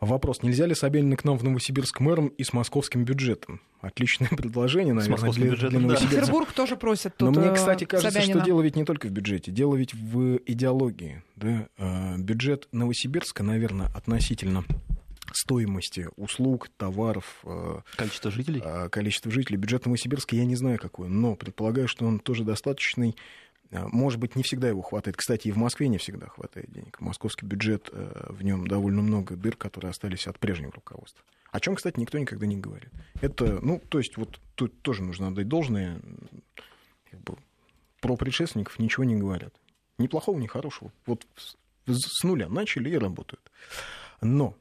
[0.00, 3.60] Вопрос, нельзя ли Собянина к нам в Новосибирск мэром и с московским бюджетом?
[3.80, 6.06] Отличное предложение, наверное, московским для, бюджетом, для да.
[6.06, 8.40] Петербург тоже просит Но тут мне, э, кстати, кажется, Собянина.
[8.40, 11.22] что дело ведь не только в бюджете, дело ведь в идеологии.
[11.34, 11.68] Да?
[11.78, 14.64] А, Бюджет Новосибирска, наверное, относительно
[15.32, 18.60] стоимости услуг, товаров, а, Количество жителей?
[18.64, 19.56] а, количества жителей.
[19.58, 23.16] Бюджет Новосибирска я не знаю какой, но предполагаю, что он тоже достаточный.
[23.70, 25.16] А, Может быть, не всегда его хватает.
[25.16, 27.00] Кстати, и в Москве не всегда хватает денег.
[27.00, 31.22] Московский бюджет, э, в нем довольно много дыр, которые остались от прежнего руководства.
[31.50, 32.90] О чем, кстати, никто никогда не говорит.
[33.20, 36.00] Это, ну, то есть, вот тут тоже нужно отдать должное.
[37.10, 37.36] Как бы,
[38.00, 39.54] про предшественников ничего не говорят.
[39.98, 40.92] Ни плохого, ни хорошего.
[41.06, 43.50] Вот с- нуля начали и работают.
[44.20, 44.54] Но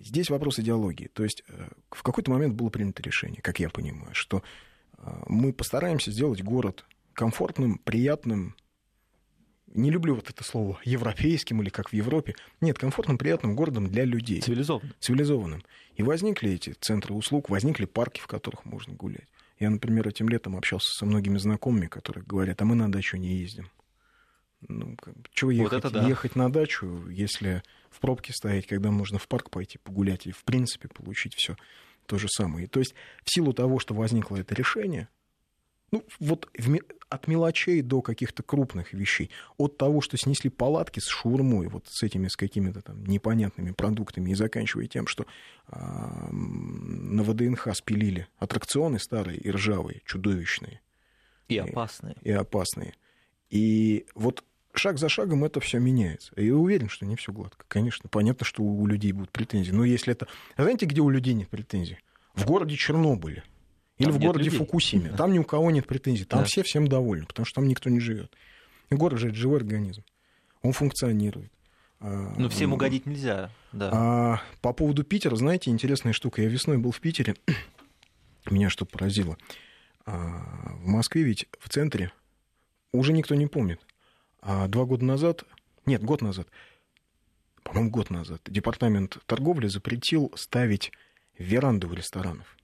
[0.00, 1.08] здесь вопрос идеологии.
[1.12, 4.42] То есть э, в какой-то момент было принято решение, как я понимаю, что
[4.98, 8.54] а, мы постараемся сделать город комфортным, приятным.
[9.74, 12.34] Не люблю вот это слово европейским или как в Европе.
[12.60, 14.94] Нет, комфортным, приятным городом для людей Цивилизованно.
[15.00, 15.62] цивилизованным.
[15.96, 19.28] И возникли эти центры услуг, возникли парки, в которых можно гулять.
[19.58, 23.36] Я, например, этим летом общался со многими знакомыми, которые говорят, а мы на дачу не
[23.36, 23.70] ездим.
[24.68, 24.96] Ну,
[25.32, 26.08] чего Вот ехать, это да.
[26.08, 30.44] ехать на дачу, если в пробке стоять, когда можно в парк пойти погулять и, в
[30.44, 31.56] принципе, получить все
[32.06, 32.66] то же самое.
[32.66, 35.08] И то есть в силу того, что возникло это решение,
[35.92, 41.06] ну, вот в от мелочей до каких-то крупных вещей, от того, что снесли палатки с
[41.06, 45.26] шаурмой, вот с этими, с какими-то там непонятными продуктами, и заканчивая тем, что
[45.70, 50.80] м, на ВДНХ спилили аттракционы старые и ржавые, чудовищные
[51.48, 52.16] И опасные.
[52.22, 52.94] и опасные.
[53.50, 56.32] И вот шаг за шагом это все меняется.
[56.36, 57.64] И я уверен, что не все гладко.
[57.68, 59.70] Конечно, понятно, что у людей будут претензии.
[59.72, 60.26] Но если это...
[60.56, 61.98] Знаете, где у людей нет претензий?
[62.34, 63.42] В городе Чернобыле.
[63.98, 64.58] Или Там в городе людей.
[64.58, 65.10] Фукусиме.
[65.10, 65.16] Да.
[65.16, 66.24] Там ни у кого нет претензий.
[66.24, 66.44] Там Да.
[66.44, 68.30] все всем довольны, потому что там никто не живет.
[68.90, 70.04] И город же это живой организм.
[70.62, 71.50] Он функционирует.
[72.00, 73.90] А, Ну, всем угодить нельзя, да.
[73.92, 76.42] а по поводу Питера, знаете, интересная штука.
[76.42, 77.36] Я весной был в Питере.
[78.50, 79.38] Меня что поразило.
[80.04, 82.12] А, в Москве ведь в центре
[82.96, 83.80] уже никто не помнит.
[84.40, 85.44] А два года назад,
[85.86, 86.48] нет, год назад,
[87.62, 90.92] по-моему, год назад, департамент торговли запретил ставить
[91.38, 92.56] веранды у ресторанов.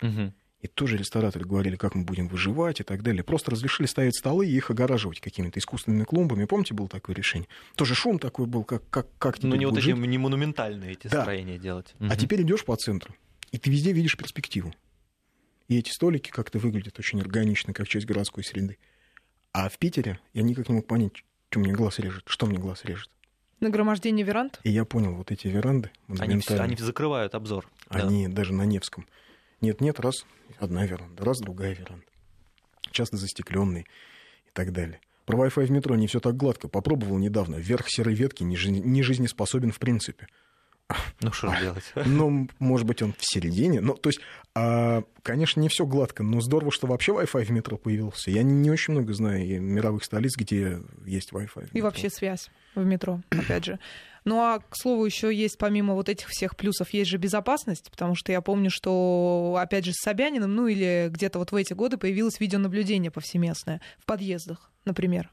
[0.00, 0.34] Мгм.
[0.60, 3.22] И тоже рестораторы говорили, как мы будем выживать и так далее.
[3.22, 6.46] Просто разрешили ставить столы и их огораживать какими-то искусственными клумбами.
[6.46, 7.48] Помните, было такое решение?
[7.76, 11.22] Тоже шум такой был, как, как, как Ну, не вот эти не монументальные эти Да.
[11.22, 11.94] строения делать.
[12.00, 12.16] А Мгм.
[12.16, 13.14] теперь идешь по центру,
[13.52, 14.74] и ты везде видишь перспективу.
[15.68, 18.78] И эти столики как-то выглядят очень органично, как часть городской среды.
[19.52, 21.12] А в Питере я никак не мог понять,
[21.50, 23.10] что мне глаз режет, что мне глаз режет.
[23.60, 24.60] Нагромождение веранд?
[24.62, 27.68] И я понял, вот эти веранды Они, они закрывают обзор.
[27.90, 27.98] да.
[28.06, 29.06] они даже на Невском.
[29.60, 30.24] Нет-нет, раз
[30.58, 32.04] одна веранда, раз другая веранда.
[32.92, 33.82] Часто застекленные
[34.46, 35.00] и так далее.
[35.24, 36.68] Про Wi-Fi в метро не все так гладко.
[36.68, 37.56] Попробовал недавно.
[37.56, 40.28] Верх серой ветки не, жизнь- не жизнеспособен в принципе.
[41.20, 41.84] Ну, что же делать?
[42.06, 43.80] Ну, может быть, он в середине.
[43.80, 44.20] Ну, то есть,
[44.54, 48.30] а, конечно, не все гладко, но здорово, что вообще Wi-Fi в метро появился.
[48.30, 51.70] Я не очень много знаю мировых столиц, где есть Wi-Fi.
[51.72, 53.78] И вообще связь в метро, опять же.
[54.24, 58.14] Ну а, к слову, еще есть, помимо вот этих всех плюсов, есть же безопасность, потому
[58.14, 61.96] что я помню, что, опять же, с Собяниным, ну или где-то вот в эти годы
[61.96, 65.30] появилось видеонаблюдение повсеместное в подъездах, например.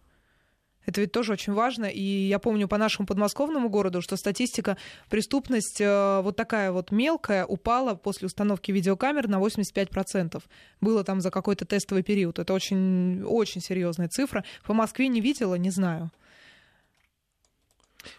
[0.86, 1.86] Это ведь тоже очень важно.
[1.86, 4.78] И я помню по нашему подмосковному городу, что статистика
[5.10, 10.42] преступность э, вот такая вот мелкая упала после установки видеокамер на 85%.
[10.82, 12.40] Было там за какой-то тестовый период.
[12.40, 14.44] Это очень, очень серьезная цифра.
[14.66, 16.12] По Москве не видела, не знаю.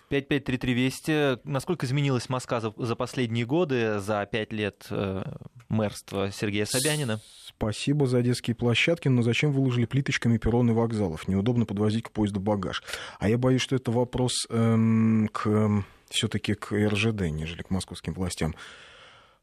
[0.09, 5.23] 5533 Насколько изменилась Москва за, за последние годы, за пять лет э,
[5.69, 7.21] мэрства Сергея Собянина?
[7.47, 11.29] Спасибо за детские площадки, но зачем выложили плиточками перроны вокзалов?
[11.29, 12.83] Неудобно подвозить к поезду багаж.
[13.19, 18.55] А я боюсь, что это вопрос эм, к все-таки к РЖД, нежели к московским властям.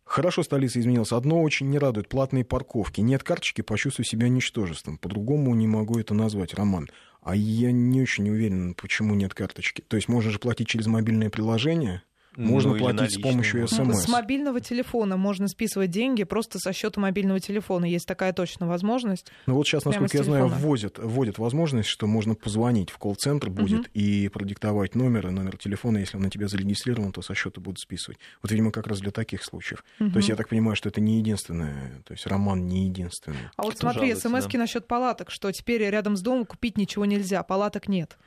[0.05, 1.11] Хорошо столица изменилась.
[1.11, 2.09] Одно очень не радует.
[2.09, 3.01] Платные парковки.
[3.01, 4.97] Нет карточки, почувствую себя ничтожеством.
[4.97, 6.89] По-другому не могу это назвать, Роман.
[7.21, 9.81] А я не очень уверен, почему нет карточки.
[9.81, 12.03] То есть можно же платить через мобильное приложение.
[12.35, 13.75] Можно Ну, платить с помощью может.
[13.75, 14.03] СМС.
[14.03, 17.85] С мобильного телефона можно списывать деньги просто со счета мобильного телефона.
[17.85, 19.31] Есть такая точно возможность.
[19.45, 23.79] Ну вот сейчас, насколько я знаю, вводят, вводят возможность, что можно позвонить в колл-центр будет
[23.81, 23.87] Мгм.
[23.93, 25.99] и продиктовать номер и номер телефона.
[25.99, 28.19] Если он на тебя зарегистрирован, то со счета будут списывать.
[28.41, 29.83] Вот, видимо, как раз для таких случаев.
[29.99, 33.37] То есть я так понимаю, что это не единственное, то есть роман не единственный.
[33.57, 34.57] А вот Кто смотри, смс да.
[34.59, 38.17] насчет палаток, что теперь рядом с домом купить ничего нельзя, палаток нет.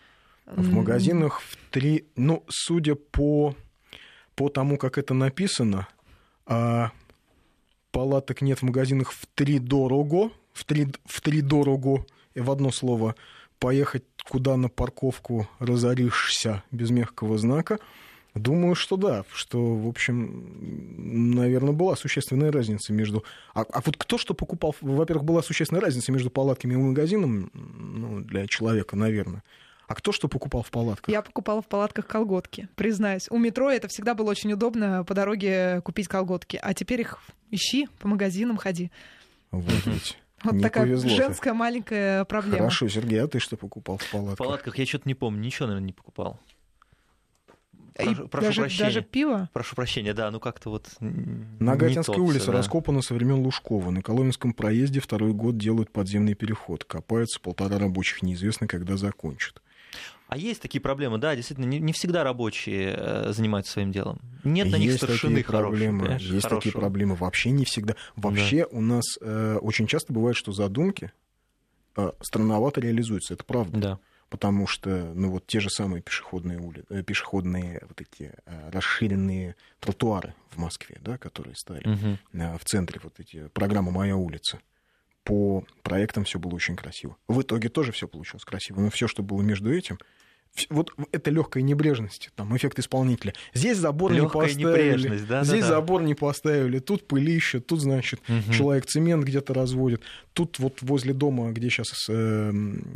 [0.46, 2.06] В магазинах в три...
[2.14, 3.56] Ну, судя по,
[4.36, 5.88] по тому, как это написано,
[6.46, 6.92] а,
[7.90, 12.70] палаток нет в магазинах в три дорого, в три, в три дорого, и в одно
[12.70, 13.16] слово,
[13.58, 17.78] поехать куда на парковку разоришься без мягкого знака,
[18.36, 23.24] Думаю, что да, что, в общем, наверное, была существенная разница между...
[23.54, 24.76] А, а вот кто что покупал?
[24.82, 29.42] Во-первых, была существенная разница между палатками и магазином, ну, для человека, наверное.
[29.88, 31.08] А кто что покупал в палатках?
[31.08, 33.28] Я покупала в палатках колготки, признаюсь.
[33.30, 36.58] У метро это всегда было очень удобно по дороге купить колготки.
[36.60, 37.20] А теперь их
[37.50, 38.90] ищи, по магазинам ходи.
[39.50, 40.18] Вот ведь.
[40.44, 41.16] Вот Не такая повезло-то.
[41.16, 42.58] женская маленькая проблема.
[42.58, 44.36] Хорошо, Сергей, а ты что покупал в В палатках?
[44.36, 46.38] палатках я что-то не помню, ничего, наверное, не покупал.
[47.94, 48.84] Прошу, прошу даже, прощения.
[48.84, 49.48] даже пиво.
[49.54, 50.88] Прошу прощения, да, ну как-то вот...
[51.00, 52.58] м, На не Гатинской то улице всё, да.
[52.58, 53.90] раскопано со времен Лужкова.
[53.90, 56.84] На Коломенском проезде второй год делают подземный переход.
[56.84, 59.62] Копаются полтора рабочих, неизвестно, когда закончат.
[60.28, 64.20] А есть такие проблемы, да, действительно, не, не всегда рабочие э, занимаются своим делом.
[64.42, 66.80] Нет на них есть старшины такие хорошие, проблемы, есть такие хорошего.
[66.80, 67.14] проблемы.
[67.14, 67.94] Вообще не всегда.
[68.16, 71.12] Вообще у нас э, очень часто бывает, что задумки
[71.96, 73.34] э, странновато реализуются.
[73.34, 73.78] Это правда.
[73.78, 73.98] Да.
[74.28, 80.34] Потому что, ну вот те же самые пешеходные улицы, пешеходные вот эти э, расширенные тротуары
[80.50, 81.86] в Москве, да, которые стали
[82.32, 84.58] э, в центре вот эти программа «Моя улица».
[85.26, 87.16] По проектам все было очень красиво.
[87.26, 89.98] В итоге тоже все получилось красиво, но все, что было между этим,
[90.70, 93.34] вот это легкая небрежность, там эффект исполнителя.
[93.52, 95.68] Здесь забор Лёгкая не поставили, да, да, здесь да.
[95.68, 98.52] забор не поставили, тут пылище, тут значит Мгм.
[98.52, 100.00] человек цемент где-то разводит,
[100.32, 102.08] тут вот возле дома, где сейчас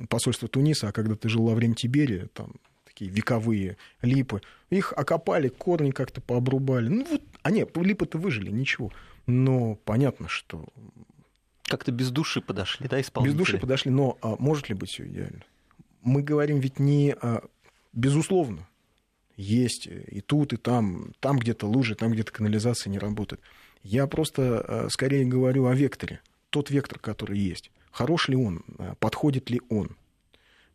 [0.08, 4.40] посольство Туниса, а когда ты жил во время Тиберия, там такие вековые липы,
[4.70, 6.88] их окопали, корни как-то пообрубали.
[6.88, 8.92] Ну вот, а нет, липы-то выжили, ничего.
[9.26, 10.64] Но понятно, что
[11.70, 13.38] Как-то без души подошли, да, без исполнители?
[13.38, 15.44] души подошли, но а может ли быть все идеально?
[16.02, 17.14] мы говорим ведь не...
[17.20, 17.42] А,
[17.92, 18.68] безусловно,
[19.36, 23.40] есть и тут, и там, там где-то лужи, там где-то канализация не работает.
[23.82, 26.20] Я просто а, скорее говорю о векторе.
[26.50, 27.70] Тот вектор, который есть.
[27.90, 28.64] Хорош ли он?
[28.78, 29.96] А, подходит ли он?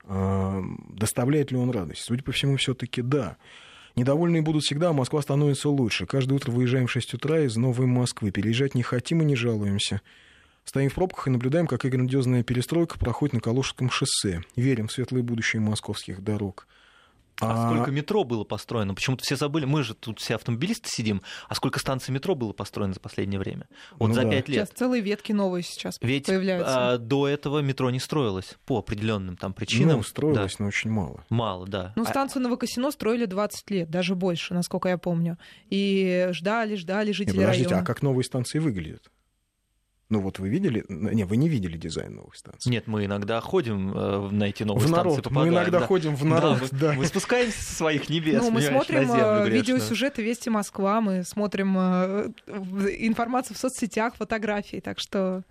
[0.08, 2.02] Доставляет ли он радость?
[2.02, 3.38] Судя по всему, все-таки да.
[3.96, 6.06] Недовольные будут всегда, а Москва становится лучше.
[6.06, 8.30] Каждое утро выезжаем в 6 утра из Новой Москвы.
[8.30, 10.02] Переезжать не хотим и не жалуемся.
[10.66, 14.42] Стоим в пробках и наблюдаем, как грандиозная перестройка проходит на Калужском шоссе.
[14.56, 16.68] Верим в светлое будущее московских дорог.
[17.42, 18.96] А, а сколько метро было построено?
[18.96, 19.66] Почему-то все забыли.
[19.66, 21.22] Мы же тут все автомобилисты сидим.
[21.50, 23.68] А сколько станций метро было построено за последнее время?
[24.00, 24.54] Вот ну за пять да.
[24.54, 24.68] лет.
[24.70, 26.94] Сейчас целые ветки новые сейчас Ведь появляются.
[26.94, 29.98] А, до этого метро не строилось по определенным там причинам.
[29.98, 30.64] Ну, строилось, да.
[30.64, 31.26] но очень мало.
[31.30, 31.94] Мало, да.
[31.96, 32.44] Ну, а станцию а...
[32.44, 35.38] Новокосино строили 20 лет, даже больше, насколько я помню.
[35.70, 37.84] И ждали, ждали жители Нет, подождите, района.
[37.84, 39.12] а как новые станции выглядят?
[40.10, 42.72] Ну вот вы видели, не, вы не видели дизайн новых станций.
[42.72, 45.10] Нет, мы иногда ходим э, на эти новые в станции.
[45.10, 45.24] Народ.
[45.24, 45.88] Попадаем, мы иногда да.
[45.88, 46.68] ходим в народ.
[46.72, 48.40] Да, мы, мы спускаемся со своих небес.
[48.40, 52.30] Ну, мы смотрим на землю э, видеосюжеты Вести Москва, мы смотрим э,
[53.00, 55.44] информацию в соцсетях, фотографии, так что.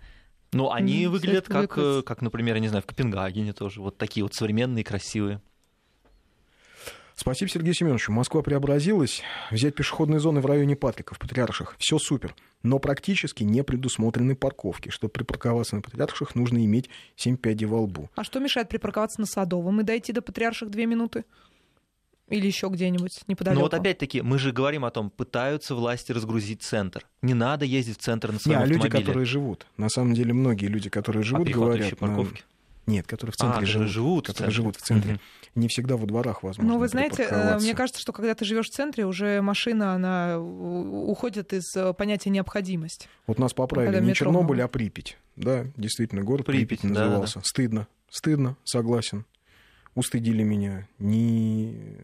[0.53, 4.23] Ну, они выглядят как, э, как, например, я не знаю, в Копенгагене тоже, вот такие
[4.23, 5.41] вот современные, красивые.
[7.15, 8.11] Спасибо Сергею Семеновичу.
[8.11, 9.21] Москва преобразилась.
[9.49, 11.75] Взять пешеходные зоны в районе Патриков, Патриарших.
[11.79, 12.35] Все супер.
[12.61, 14.89] Но практически не предусмотрены парковки.
[14.89, 18.09] Чтобы припарковаться на Патриарших, нужно иметь 7 пядей во лбу.
[18.15, 21.23] А что мешает припарковаться на Садовом и дойти до Патриарших две минуты?
[22.27, 23.59] Или еще где-нибудь неподалеку.
[23.59, 27.05] Ну вот опять-таки, мы же говорим о том, пытаются власти разгрузить центр.
[27.21, 28.89] Не надо ездить в центр на своем Не, а автомобиле.
[28.89, 29.67] люди, которые живут.
[29.77, 31.97] На самом деле, многие люди, которые живут, а говорят...
[31.97, 32.43] парковки?
[32.87, 35.13] Нет, которые в центре а, живут, живут, которые в живут в центре.
[35.13, 35.21] Угу.
[35.55, 36.73] Не всегда во дворах возможно.
[36.73, 40.37] Ну, вы знаете, э, мне кажется, что когда ты живешь в центре, уже машина, она
[40.37, 43.07] уходит из э, понятия необходимость.
[43.25, 44.25] Вот нас поправили когда не метро...
[44.25, 45.17] Чернобыль, а Припять.
[45.37, 47.35] Да, действительно, город Припять, Припять назывался.
[47.35, 47.47] Да, да.
[47.47, 49.25] Стыдно, стыдно, согласен.
[49.95, 50.89] Устыдили меня.
[50.99, 51.99] Не,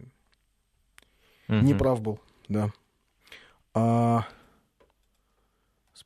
[1.49, 1.57] угу.
[1.57, 2.71] не прав был, да.
[3.73, 4.27] А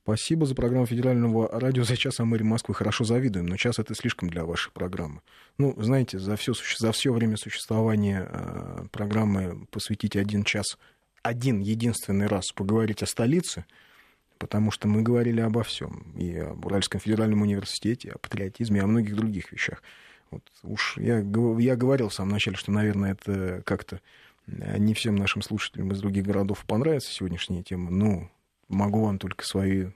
[0.05, 2.75] Спасибо за программу федерального радио за час о мэре Москвы.
[2.75, 5.21] Хорошо завидуем, но час это слишком для вашей программы.
[5.57, 10.77] Ну, знаете, за все, за все время существования э, программы посвятить один час,
[11.23, 13.65] один единственный раз поговорить о столице,
[14.37, 16.13] потому что мы говорили обо всем.
[16.15, 19.81] И об Уральском федеральном университете, о патриотизме, и о многих других вещах.
[20.29, 23.99] Вот уж я, я говорил в самом начале, что, наверное, это как-то
[24.45, 27.89] э, не всем нашим слушателям из других городов понравится сегодняшняя тема.
[27.89, 28.29] Ну,
[28.67, 29.87] могу вам только свои,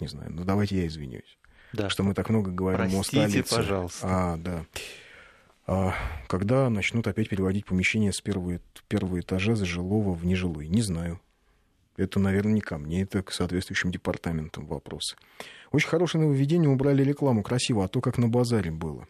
[0.00, 1.38] не знаю, ну давайте я извинюсь,
[1.72, 1.88] да.
[1.88, 3.56] что мы так много говорим Простите, о столице.
[3.56, 4.06] пожалуйста.
[4.08, 4.66] А, да.
[5.66, 5.94] А,
[6.28, 10.66] когда начнут опять переводить помещение с первого, первого этажа за жилого в нежилой?
[10.66, 11.20] Не знаю.
[11.98, 15.16] Это, наверное, не ко мне, это к соответствующим департаментам вопросы.
[15.72, 19.06] Очень хорошее нововведение, убрали рекламу, красиво, а то, как на базаре было.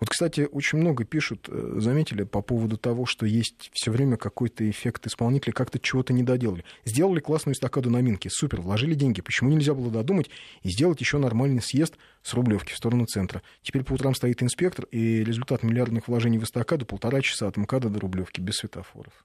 [0.00, 4.68] Вот, кстати, очень много пишут, э, заметили, по поводу того, что есть все время какой-то
[4.68, 6.64] эффект исполнителя, как-то чего-то не доделали.
[6.84, 9.20] Сделали классную эстакаду на Минке, супер, вложили деньги.
[9.20, 10.30] Почему нельзя было додумать
[10.62, 13.42] и сделать еще нормальный съезд с Рублевки в сторону центра?
[13.62, 17.88] Теперь по утрам стоит инспектор, и результат миллиардных вложений в эстакаду полтора часа от МКАДа
[17.88, 19.24] до Рублевки без светофоров.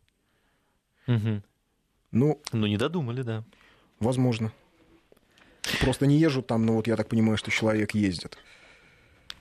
[1.08, 1.42] Угу.
[2.12, 3.44] Ну, ну, не додумали, да.
[4.00, 4.52] Возможно.
[5.82, 8.38] Просто не езжу там, но вот я так понимаю, что человек ездит.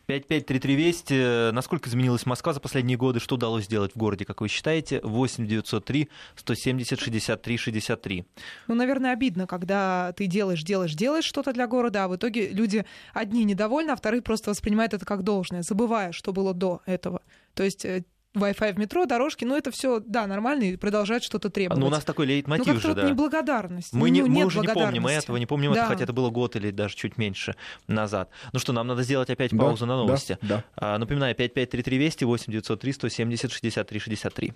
[0.09, 1.53] 5533 Вести.
[1.53, 3.21] Насколько изменилась Москва за последние годы?
[3.21, 5.01] Что удалось сделать в городе, как вы считаете?
[5.03, 8.25] 8 903 170 63 63.
[8.69, 12.87] Ну, наверное, обидно, когда ты делаешь, делаешь, делаешь что-то для города, а в итоге люди
[13.13, 17.21] одни недовольны, а вторые просто воспринимают это как должное, забывая, что было до этого.
[17.53, 18.03] То есть э,
[18.37, 21.81] Wi-Fi в метро, дорожки, ну это все, да, нормально и продолжает что-то требовать.
[21.81, 23.09] Но у нас такой лейтмотив ну, же, вот да.
[23.09, 23.93] неблагодарность.
[23.93, 25.81] Мы, не, ну, мы уже не помним этого, не помним да.
[25.81, 28.31] это, хотя это было год или даже чуть меньше назад.
[28.53, 30.39] Ну что, нам надо сделать опять паузу да, на новости.
[30.43, 30.65] Да, да.
[30.77, 34.55] А, напоминаю, 5533 Вести, 8 903 170 63 63.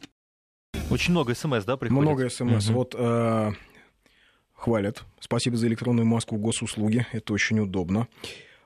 [0.90, 2.02] Очень много смс, да, приходит?
[2.02, 2.68] Много смс.
[2.68, 2.74] Угу.
[2.74, 3.52] Вот э,
[4.52, 5.02] хвалят.
[5.20, 7.06] Спасибо за электронную маску госуслуги.
[7.12, 8.08] Это очень удобно.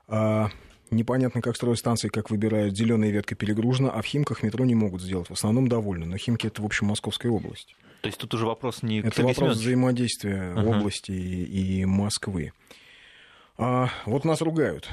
[0.07, 0.49] А,
[0.89, 2.77] Непонятно, как строят станции, как выбирают.
[2.77, 5.29] Зеленая ветка перегружена, а в Химках метро не могут сделать.
[5.29, 6.05] В основном довольны.
[6.05, 7.75] Но Химки это, в общем, Московская область.
[8.01, 9.57] То есть тут уже вопрос не Это вопрос Семенович.
[9.57, 10.77] взаимодействия uh-huh.
[10.77, 12.53] области и, и Москвы.
[13.57, 14.87] А, вот нас ругают.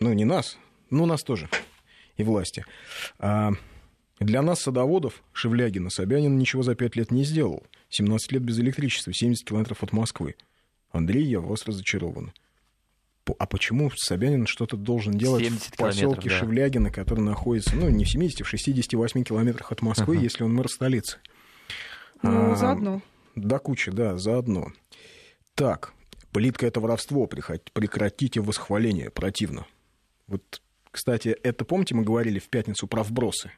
[0.00, 0.58] Ну, не нас,
[0.90, 1.48] но нас тоже.
[2.16, 2.64] И власти.
[3.18, 3.52] А,
[4.18, 7.62] для нас, садоводов, Шевлягина, Собянин ничего за пять лет не сделал.
[7.90, 10.34] 17 лет без электричества, 70 километров от Москвы.
[10.90, 12.32] Андрей, я вас разочарован
[13.42, 16.36] а почему Собянин что-то должен делать в поселке да.
[16.36, 20.22] Шевлягино, который находится, ну, не в 70, в 68 километрах от Москвы, uh-huh.
[20.22, 21.18] если он мэр столицы?
[22.22, 23.02] Ну, а, заодно.
[23.34, 24.68] Да, куча, да, заодно.
[25.56, 25.92] Так,
[26.30, 29.66] плитка— это воровство, прекратите восхваление, противно.
[30.28, 30.62] Вот
[30.92, 33.50] Кстати, это, помните, мы говорили в пятницу про вбросы?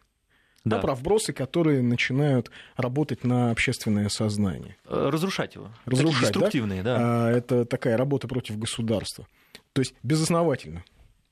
[0.64, 0.76] Да.
[0.76, 4.76] Да, про вбросы, которые начинают работать на общественное сознание.
[4.86, 5.70] Э, Разрушать его.
[5.84, 6.96] Разрушать, Такие деструктивные, да.
[6.98, 9.26] А, это такая работа против государства.
[9.74, 10.82] То есть безосновательно.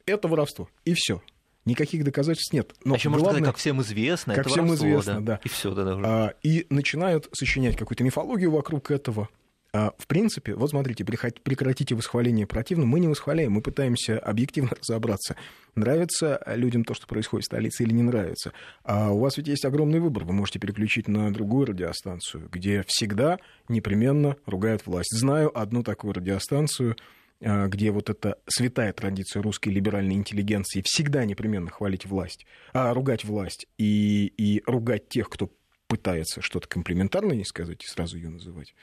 [0.04, 0.68] Это воровство.
[0.84, 1.22] И все.
[1.64, 2.74] Никаких доказательств нет.
[2.84, 5.40] Но а еще можно главное, сказать, как всем известно, как это всем воровство, известно, да.
[5.44, 6.06] И все, да, да, уже.
[6.06, 9.28] а, и начинают сочинять какую-то мифологию вокруг этого.
[9.74, 12.84] А, в принципе, вот смотрите, прекратите восхваление противно.
[12.84, 15.34] Мы не восхваляем, мы пытаемся объективно разобраться,
[15.74, 18.52] нравится людям то, что происходит в столице или не нравится.
[18.84, 20.24] А у вас ведь есть огромный выбор.
[20.24, 25.16] Вы можете переключить на другую радиостанцию, где всегда непременно ругают власть.
[25.16, 26.96] Знаю одну такую радиостанцию,
[27.40, 32.44] а, где вот эта святая традиция русской либеральной интеллигенции всегда непременно хвалить власть,
[32.74, 35.50] а ругать власть и, и ругать тех, кто
[35.86, 38.74] пытается что-то комплиментарное не сказать и сразу ее называть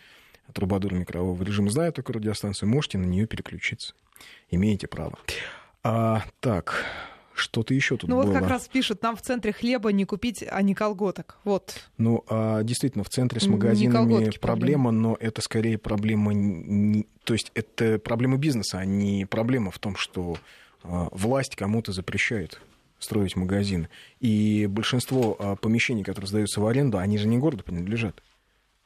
[0.53, 1.69] трубадурами кровавого режима.
[1.69, 3.93] Знаю такую радиостанцию, можете на нее переключиться.
[4.51, 5.17] Имеете право.
[5.83, 6.85] А, так,
[7.33, 8.25] что-то еще тут Ну было.
[8.25, 11.37] вот как раз пишут, нам в центре хлеба не купить, а не колготок.
[11.45, 11.73] Вот.
[11.97, 16.33] Ну, а, действительно, в центре с магазинами колготки проблема, но это скорее проблема...
[16.33, 20.37] не- То есть это проблема бизнеса, а не проблема в том, что
[20.83, 22.59] а, власть кому-то запрещает
[22.99, 23.87] строить магазины.
[24.19, 28.21] И большинство а, помещений, которые сдаются в аренду, они же не городу принадлежат.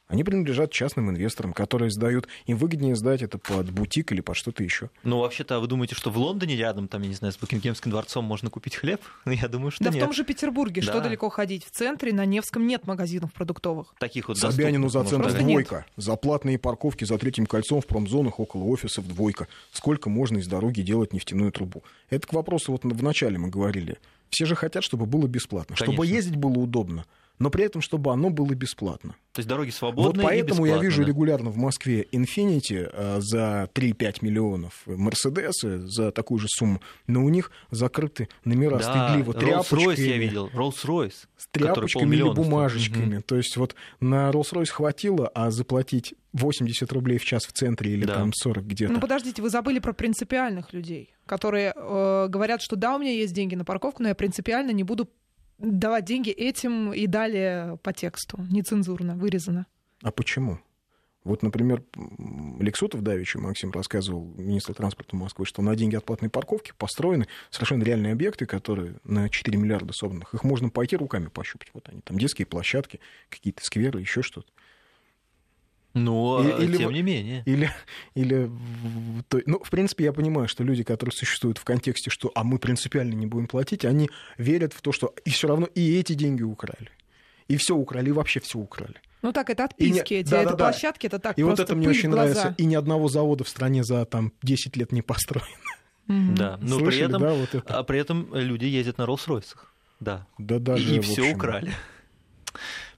[0.06, 2.28] Они принадлежат частным инвесторам, которые сдают...
[2.46, 4.90] Им выгоднее сдать это под бутик или под что-то еще.
[5.02, 7.90] Ну, вообще-то, а вы думаете, что в Лондоне рядом, там, я не знаю, с Букингемским
[7.90, 9.00] дворцом можно купить хлеб?
[9.26, 10.04] Я думаю, что да в нет.
[10.04, 11.00] том же Петербурге, что Да.
[11.00, 11.64] далеко ходить?
[11.64, 13.94] В центре на Невском нет магазинов продуктовых.
[13.98, 15.86] Таких вот Собянину за центр двойка.
[15.96, 19.48] За платные парковки за третьим кольцом в промзонах около офисов двойка.
[19.72, 21.82] Сколько можно из дороги делать нефтяную трубу?
[22.10, 23.98] Это к вопросу, вот в начале мы говорили.
[24.30, 25.76] Все же хотят, чтобы было бесплатно.
[25.76, 26.14] Чтобы Конечно.
[26.14, 27.04] ездить было удобно,
[27.38, 29.14] но при этом, чтобы оно было бесплатно.
[29.32, 31.08] То есть дороги Вот свободные поэтому и я вижу да.
[31.08, 37.50] регулярно в Москве Infinity за 3-5 миллионов Мерседесы за такую же сумму, но у них
[37.70, 40.06] закрыты номера Да, стыдливо Rolls-Royce тряпочками.
[40.06, 40.50] я видел.
[40.54, 41.14] Rolls-Royce.
[41.36, 43.14] с тряпочками или бумажечками.
[43.16, 43.22] Мгм.
[43.22, 48.04] То есть вот на Rolls-Royce хватило, а заплатить 80 рублей в час в центре или
[48.04, 48.14] Да.
[48.14, 48.92] там 40 где-то.
[48.92, 53.34] Ну подождите, вы забыли про принципиальных людей, которые э, говорят, что да, у меня есть
[53.34, 55.08] деньги на парковку, но я принципиально не буду
[55.64, 59.66] давать деньги этим и далее по тексту, нецензурно, вырезано.
[60.02, 60.58] А почему?
[61.24, 61.82] Вот, например,
[62.60, 67.82] Лексутов Давичу Максим рассказывал, министр транспорта Москвы, что на деньги от платной парковки построены совершенно
[67.82, 70.34] реальные объекты, которые на 4 миллиарда собранных.
[70.34, 71.70] Их можно пойти руками пощупать.
[71.72, 73.00] Вот они, там детские площадки,
[73.30, 74.52] какие-то скверы, еще что-то.
[75.94, 77.42] Но, И- или тем не менее.
[77.46, 77.70] Или,
[78.14, 78.50] или
[79.28, 82.58] то- ну, в принципе, я понимаю, что люди, которые существуют в контексте, что а мы
[82.58, 86.42] принципиально не будем платить, они верят в то, что и все равно и эти деньги
[86.42, 86.90] украли.
[87.46, 88.94] И все украли, и вообще все украли.
[89.22, 90.64] Ну так, это И не- отписки эти, да, это да, да.
[90.64, 92.34] площадки, это так, и вот это мне очень глаза.
[92.34, 92.54] нравится.
[92.62, 95.46] И ни одного завода в стране за там 10 лет не построено.
[96.08, 96.34] Мгм.
[96.34, 96.58] Да.
[96.60, 97.78] Но при Слышали, этом, да, вот это?
[97.78, 99.54] а при этом люди ездят на Rolls-Royce.
[100.00, 100.26] Да.
[100.38, 101.72] Да даже, и в все общем, украли.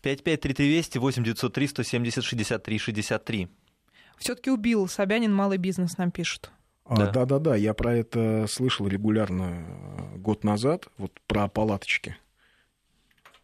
[0.07, 3.49] 553320 8903 170 63 63.
[4.19, 6.51] Все-таки убил Собянин малый бизнес, нам пишут.
[6.85, 7.11] А, Да.
[7.11, 9.67] Да-да-да, я про это слышал регулярно
[10.15, 12.17] э, год назад, вот про палаточки,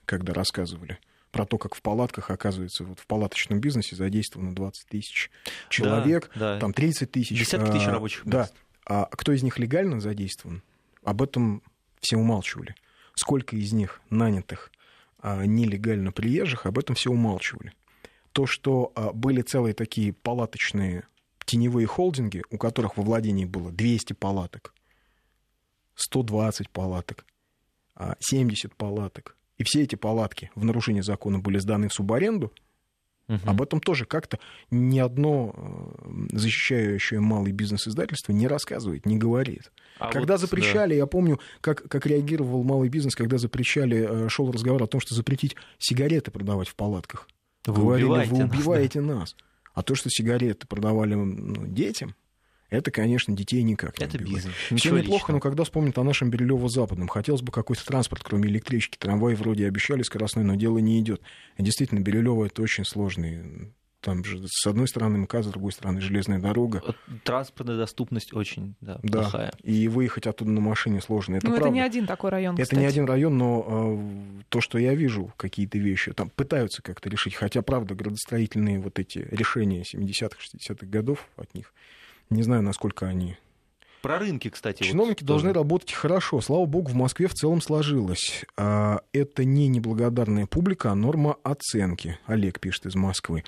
[0.05, 0.99] когда рассказывали.
[1.33, 5.31] Про то, как в палатках, оказывается, вот в палаточном бизнесе задействовано 20 тысяч
[5.71, 6.61] человек, Да, да.
[6.61, 7.39] там 30 тысяч.
[7.39, 8.41] Десятки тысяч а, рабочих Да.
[8.43, 8.55] мест.
[8.85, 10.63] А кто из них легально задействован,
[11.03, 11.63] об этом
[12.01, 12.75] все умалчивали.
[13.15, 14.71] Сколько из них нанятых
[15.23, 17.73] нелегально приезжих, об этом все умалчивали.
[18.33, 21.05] То, что а, были целые такие палаточные
[21.45, 24.75] теневые холдинги, у которых во владении было 200 палаток,
[25.95, 27.27] 120 палаток,
[27.95, 32.53] а, 70 палаток, и все эти палатки в нарушении закона были сданы в субаренду,
[33.33, 33.49] Мгм.
[33.49, 34.39] об этом тоже как-то
[34.71, 39.73] ни одно э, защищающее малый бизнес издательство не рассказывает, не говорит.
[39.99, 44.51] А когда вот, запрещали, я помню, как, как реагировал малый бизнес, когда запрещали, э, шел
[44.53, 47.27] разговор о том, что запретить сигареты продавать в палатках.
[47.65, 48.57] да, вы Говорили, убиваете вы нас, да.
[48.59, 49.37] убиваете нас.
[49.73, 52.15] А то, что сигареты продавали ну, детям,
[52.73, 54.37] это, конечно, детей никак не Это убивает.
[54.37, 54.55] бизнес.
[54.55, 55.37] Все Ничего неплохо, личного.
[55.37, 58.97] но когда вспомнят о нашем Бирюлево-Западном, хотелось бы какой-то транспорт, кроме электрички.
[58.99, 61.23] Трамвай вроде обещали скоростной, но дело не идет.
[61.59, 63.73] Действительно, Бирюлево это очень сложный.
[64.01, 66.83] Там же с одной стороны МКАД, с другой стороны железная дорога.
[67.23, 69.21] Транспортная доступность очень да, Да.
[69.21, 69.53] плохая.
[69.63, 71.37] И выехать оттуда на машине сложно.
[71.37, 71.69] Это ну, правда.
[71.69, 72.81] это не один такой район, Это кстати.
[72.81, 77.37] не один район, но э, то, что я вижу, какие-то вещи, там пытаются как-то решить.
[77.37, 81.73] Хотя, правда, градостроительные вот эти решения 70-х, 60-х годов от них,
[82.33, 83.37] не знаю, насколько они...
[84.03, 84.83] Про рынки, кстати.
[84.83, 85.29] вот Чиновники тоже.
[85.29, 86.41] должны работать хорошо.
[86.41, 88.45] Слава богу, в Москве в целом сложилось.
[88.57, 92.19] А, Это не неблагодарная публика, а норма оценки.
[92.27, 93.45] Олег пишет из Москвы.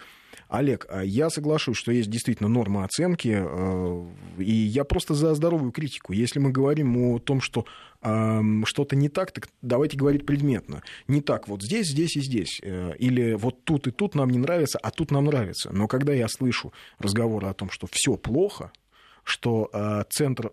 [0.48, 4.06] Олег, а я соглашусь, что есть действительно норма оценки, э,
[4.38, 6.12] и я просто за здоровую критику.
[6.12, 7.66] Если мы говорим о том, что
[8.00, 10.82] что-то не так, так давайте говорить предметно.
[11.08, 12.60] Не так вот здесь, здесь и здесь.
[12.62, 15.70] Э, или вот тут и тут нам не нравится, а тут нам нравится.
[15.72, 18.72] Но когда я слышу разговоры о том, что все плохо,
[19.22, 20.52] что э, центр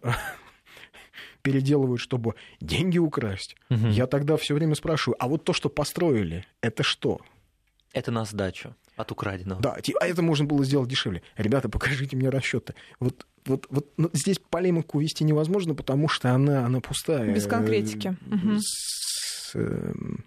[1.42, 3.88] переделывают, чтобы деньги украсть, угу.
[3.88, 7.20] я тогда все время спрашиваю, а вот то, что построили, это что?
[7.92, 9.62] Это на сдачу от украденного.
[9.62, 11.22] Да, а это можно было сделать дешевле.
[11.38, 12.76] Ребята, покажите мне расчеты.
[13.00, 17.34] Вот, вот, вот ну, здесь полемику вести невозможно, потому что она, она пустая.
[17.34, 18.16] Без конкретики.
[18.60, 20.26] С, эм,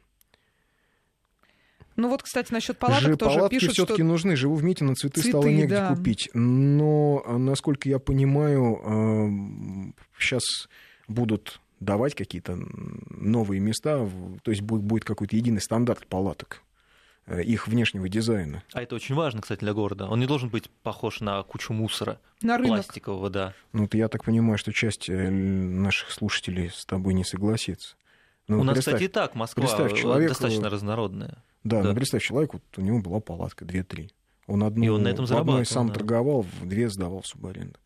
[1.97, 4.05] ну вот, кстати, насчет палаток Же, тоже палатки пишут, все-таки что...
[4.05, 4.37] нужны.
[4.37, 5.95] Живу в Митино, цветы, цветы стало негде да.
[5.95, 6.29] купить.
[6.35, 12.59] Но, насколько я понимаю, сейчас эм, будут давать какие-то
[13.11, 14.09] новые места,
[14.43, 16.62] то есть будет какой-то единый стандарт палаток.
[17.27, 18.62] Э, их внешнего дизайна.
[18.75, 20.07] А это очень важно, кстати, для города.
[20.07, 22.20] Он не должен быть похож на кучу мусора.
[22.43, 22.85] На рынок.
[22.85, 23.55] Пластикового, да.
[23.72, 27.97] Ну, вот я так понимаю, что часть э, наших слушателей с тобой не согласится.
[28.47, 31.43] Ну, у нас, кстати, и так Москва человек, достаточно разнородная.
[31.62, 34.11] Да, да, ну представь, человек, вот у него была палатка, две-три.
[34.47, 35.95] Он одну, и он на этом одной сам да.
[35.95, 37.79] торговал, в две сдавал в субаренду.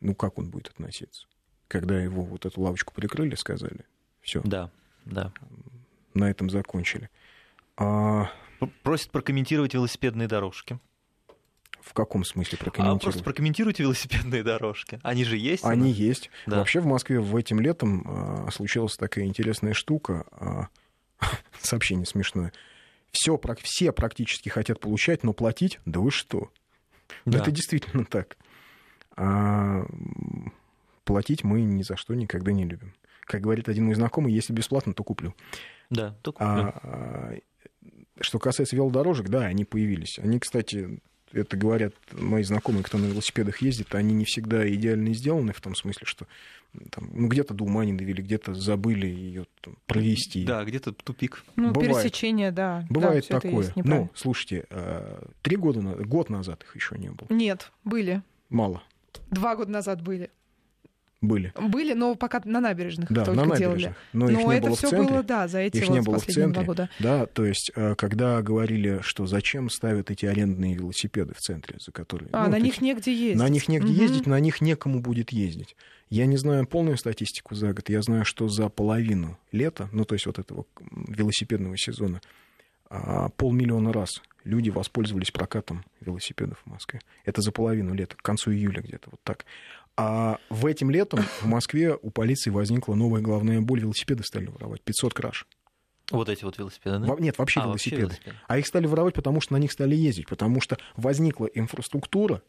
[0.00, 1.26] Ну, как он будет относиться?
[1.66, 3.80] Когда его вот эту лавочку прикрыли, сказали,
[4.20, 4.40] все.
[4.44, 4.70] Да,
[5.04, 5.32] да.
[6.14, 7.10] На этом закончили.
[7.76, 8.30] А
[8.82, 10.78] Просят прокомментировать велосипедные дорожки.
[11.80, 13.02] В каком смысле прокомментировать?
[13.02, 15.00] А просто прокомментируйте велосипедные дорожки.
[15.02, 15.64] Они же есть?
[15.64, 16.30] Они есть.
[16.46, 16.58] Да.
[16.58, 20.26] Вообще в Москве в этим летом а, случилась такая интересная штука.
[20.32, 20.68] А,
[21.60, 22.52] сообщение смешное.
[23.10, 26.50] Все, все практически хотят получать, но платить, да вы что?
[27.24, 27.38] Да.
[27.38, 28.36] Это действительно так.
[29.16, 29.86] А,
[31.04, 32.94] платить мы ни за что никогда не любим.
[33.22, 35.34] Как говорит один мой знакомый, если бесплатно, то куплю.
[35.90, 36.46] Да, то куплю.
[36.46, 37.34] А,
[38.20, 40.18] что касается велодорожек, да, они появились.
[40.18, 41.00] Они, кстати,
[41.32, 45.74] это говорят мои знакомые, кто на велосипедах ездит, они не всегда идеально сделаны в том
[45.74, 46.26] смысле, что
[46.90, 50.44] там, ну, где-то до ума не довели, где-то забыли ее там, провести.
[50.44, 51.44] Да, где-то тупик.
[51.56, 52.02] Ну, Бывает.
[52.02, 52.86] пересечение, да.
[52.90, 53.72] Бывает да, такое.
[53.76, 57.26] Ну, слушайте, э, три года, год назад их еще не было.
[57.30, 58.22] Нет, были.
[58.48, 58.82] Мало.
[59.30, 60.30] Два года назад были.
[61.20, 61.52] Были.
[61.56, 63.78] Были, но пока на набережных да, только на набережных.
[63.78, 63.94] делали.
[64.12, 65.14] Но, но это было все центре.
[65.14, 66.46] было, да, за эти их вот не было в центре.
[66.46, 66.90] два года.
[67.00, 71.90] Да, то есть, э, когда говорили, что зачем ставят эти арендные велосипеды в центре, за
[71.90, 72.28] которые...
[72.32, 72.84] А, ну, на вот них эти...
[72.84, 73.38] негде ездить.
[73.38, 74.00] На них негде угу.
[74.00, 75.74] ездить, на них некому будет ездить.
[76.08, 77.88] Я не знаю полную статистику за год.
[77.88, 80.66] Я знаю, что за половину лета, ну, то есть вот этого
[81.08, 82.20] велосипедного сезона,
[82.90, 87.00] а, полмиллиона раз люди воспользовались прокатом велосипедов в Москве.
[87.24, 89.44] Это за половину лета, к концу июля где-то вот так.
[90.00, 93.80] А в этим летом в Москве у полиции возникла новая главная боль.
[93.80, 94.80] Велосипеды стали воровать.
[94.82, 95.46] 500 краж.
[96.12, 97.16] Вот эти вот велосипеды, да?
[97.18, 98.02] Нет, вообще, а, велосипеды.
[98.02, 98.36] вообще велосипеды.
[98.46, 100.28] А их стали воровать, потому что на них стали ездить.
[100.28, 102.42] Потому что возникла инфраструктура,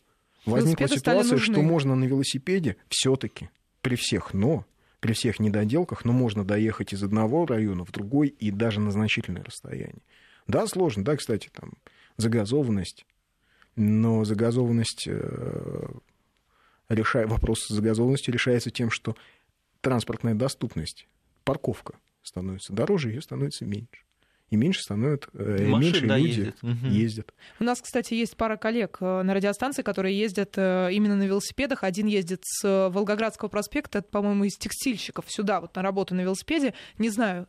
[0.46, 3.50] возникла ситуация, что можно на велосипеде все-таки
[3.82, 4.64] при всех но,
[5.00, 9.44] при всех недоделках, но можно доехать из одного района в другой и даже на значительное
[9.44, 10.04] расстояние.
[10.46, 11.74] Да, сложно, да, кстати, там
[12.18, 13.08] загазованность,
[13.76, 15.08] но загазованность
[16.90, 19.16] решая, вопрос загазованности решается тем, что
[19.82, 21.08] транспортная доступность,
[21.44, 24.04] парковка становится дороже, ее становится меньше.
[24.50, 26.56] И меньше становятся, э, Машин, меньше да, люди ездят.
[26.86, 27.34] ездят.
[27.60, 31.84] У нас, кстати, есть пара коллег э, на радиостанции, которые ездят э, именно на велосипедах.
[31.84, 36.74] Один ездит с Волгоградского проспекта, по-моему, из текстильщиков сюда, вот на работу на велосипеде.
[36.98, 37.48] Не знаю,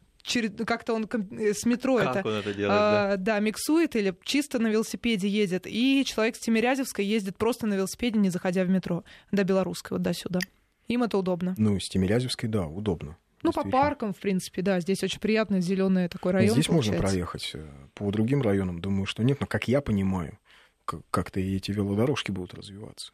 [0.67, 3.35] как-то он с метро как это, он это делает, а, да.
[3.35, 5.67] да, миксует или чисто на велосипеде едет.
[5.67, 10.03] И человек с Тимирязевской ездит просто на велосипеде, не заходя в метро до Белорусской, вот
[10.03, 10.41] до сюда.
[10.89, 11.55] Им это удобно.
[11.57, 13.17] Ну, с Тимирязевской, да, удобно.
[13.43, 14.81] Ну, по паркам, в принципе, да.
[14.81, 16.53] Здесь очень приятный зеленый такой район.
[16.53, 16.93] Здесь получается.
[16.93, 17.51] можно проехать.
[17.55, 19.41] Э, по другим районам, думаю, что нет.
[19.41, 20.39] Но, как я понимаю,
[20.85, 23.13] как-то и эти велодорожки будут развиваться.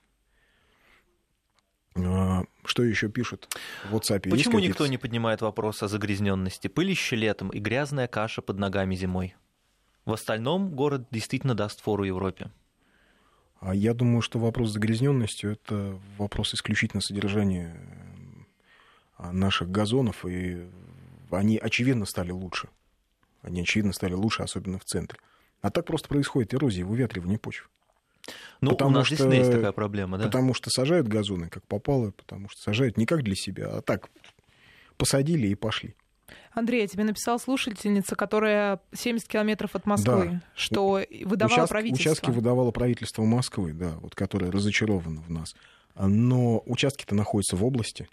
[1.97, 3.49] А, что еще пишут
[3.89, 4.29] в WhatsApp?
[4.29, 6.69] Почему никто не поднимает вопрос о загрязненности?
[6.69, 9.35] Пылище летом и грязная каша под ногами зимой.
[10.05, 12.51] В остальном город действительно даст фору Европе.
[13.61, 17.77] А я думаю, что вопрос с загрязненностью это вопрос исключительно содержания
[19.17, 20.69] а, наших газонов, и
[21.31, 22.69] они очевидно стали лучше.
[23.43, 25.19] Они очевидно стали лучше, особенно в центре.
[25.63, 27.71] А так просто происходит эрозия, выветривание почв.
[28.61, 30.25] Ну, потому у нас что, действительно есть такая проблема, да?
[30.25, 34.09] Потому что сажают газоны, как попало, потому что сажают не как для себя, а так
[34.97, 35.95] посадили и пошли.
[36.53, 40.43] Андрей, я тебе написала слушательница, которая 70 километров от Москвы, да.
[40.55, 41.69] что выдавала Участ...
[41.69, 42.11] правительство.
[42.11, 45.55] Участки выдавало правительство Москвы, да, вот которое разочаровано в нас.
[45.95, 48.09] Но участки-то находятся в области.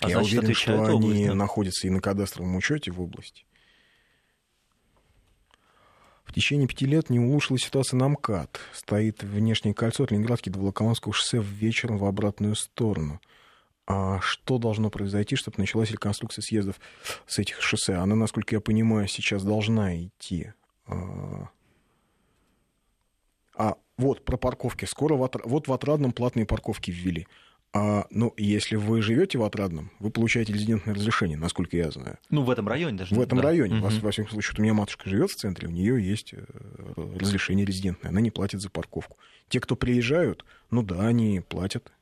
[0.00, 1.34] А я значит, уверен, что они область, да?
[1.34, 3.44] находятся и на кадастровом учете в области.
[6.36, 8.60] Течение пяти лет не улучшилась ситуация на МКАД.
[8.72, 13.20] Стоит внешнее кольцо от Ленинградки до Волоколамского шоссе вечером в обратную сторону.
[13.86, 16.78] А что должно произойти, чтобы началась реконструкция съездов
[17.26, 17.94] с этих шоссе?
[17.94, 20.52] Она, насколько я понимаю, сейчас должна идти.
[20.86, 21.48] А,
[23.56, 24.84] а вот про парковки.
[24.84, 25.42] Скоро в Отра...
[25.44, 27.26] вот в Отрадном платные парковки ввели.
[27.78, 32.16] А, ну, если вы живете в Отрадном, вы получаете резидентное разрешение, насколько я знаю.
[32.30, 33.14] Ну, в этом районе даже.
[33.14, 33.44] В этом да.
[33.44, 33.74] районе.
[33.74, 33.82] Мгм.
[33.82, 36.42] Во, во всяком случае, вот у меня матушка живет в центре, у нее есть э,
[37.18, 39.18] разрешение резидентное, она не платит за парковку.
[39.50, 41.92] Те, кто приезжают, ну да, они платят.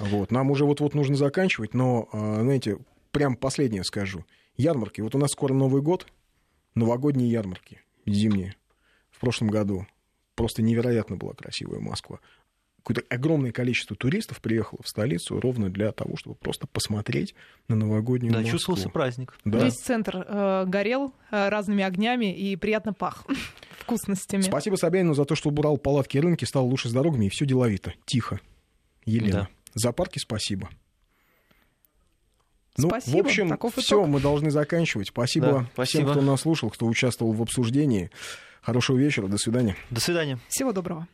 [0.00, 0.32] Вот.
[0.32, 2.78] Нам уже вот-вот нужно заканчивать, но, а, знаете,
[3.12, 4.24] прям последнее скажу.
[4.56, 5.00] Ярмарки.
[5.00, 6.08] Вот у нас скоро Новый год,
[6.74, 8.56] новогодние ярмарки, зимние.
[9.12, 9.86] В прошлом году
[10.34, 12.18] просто невероятно была красивая Москва.
[12.84, 17.34] Какое-то огромное количество туристов приехало в столицу ровно для того, чтобы просто посмотреть
[17.66, 18.52] на новогоднюю Да, Москву.
[18.52, 19.34] чувствовался праздник.
[19.46, 19.64] Да.
[19.64, 23.24] Весь центр э, горел э, разными огнями и приятно пах
[23.80, 24.42] вкусностями.
[24.42, 27.46] Спасибо Собянину за то, что убрал палатки и рынки, стал лучше с дорогами, и все
[27.46, 27.94] деловито.
[28.04, 28.38] Тихо.
[29.06, 29.32] Елена.
[29.32, 29.48] Да.
[29.74, 30.68] За парки спасибо.
[32.76, 33.16] Ну, Спасибо.
[33.16, 35.08] в общем, все, мы должны заканчивать.
[35.08, 36.10] Спасибо, Да, всем, спасибо.
[36.10, 38.10] кто нас слушал, кто участвовал в обсуждении.
[38.62, 39.76] Хорошего вечера, до свидания.
[39.90, 40.38] До свидания.
[40.48, 41.06] Всего доброго.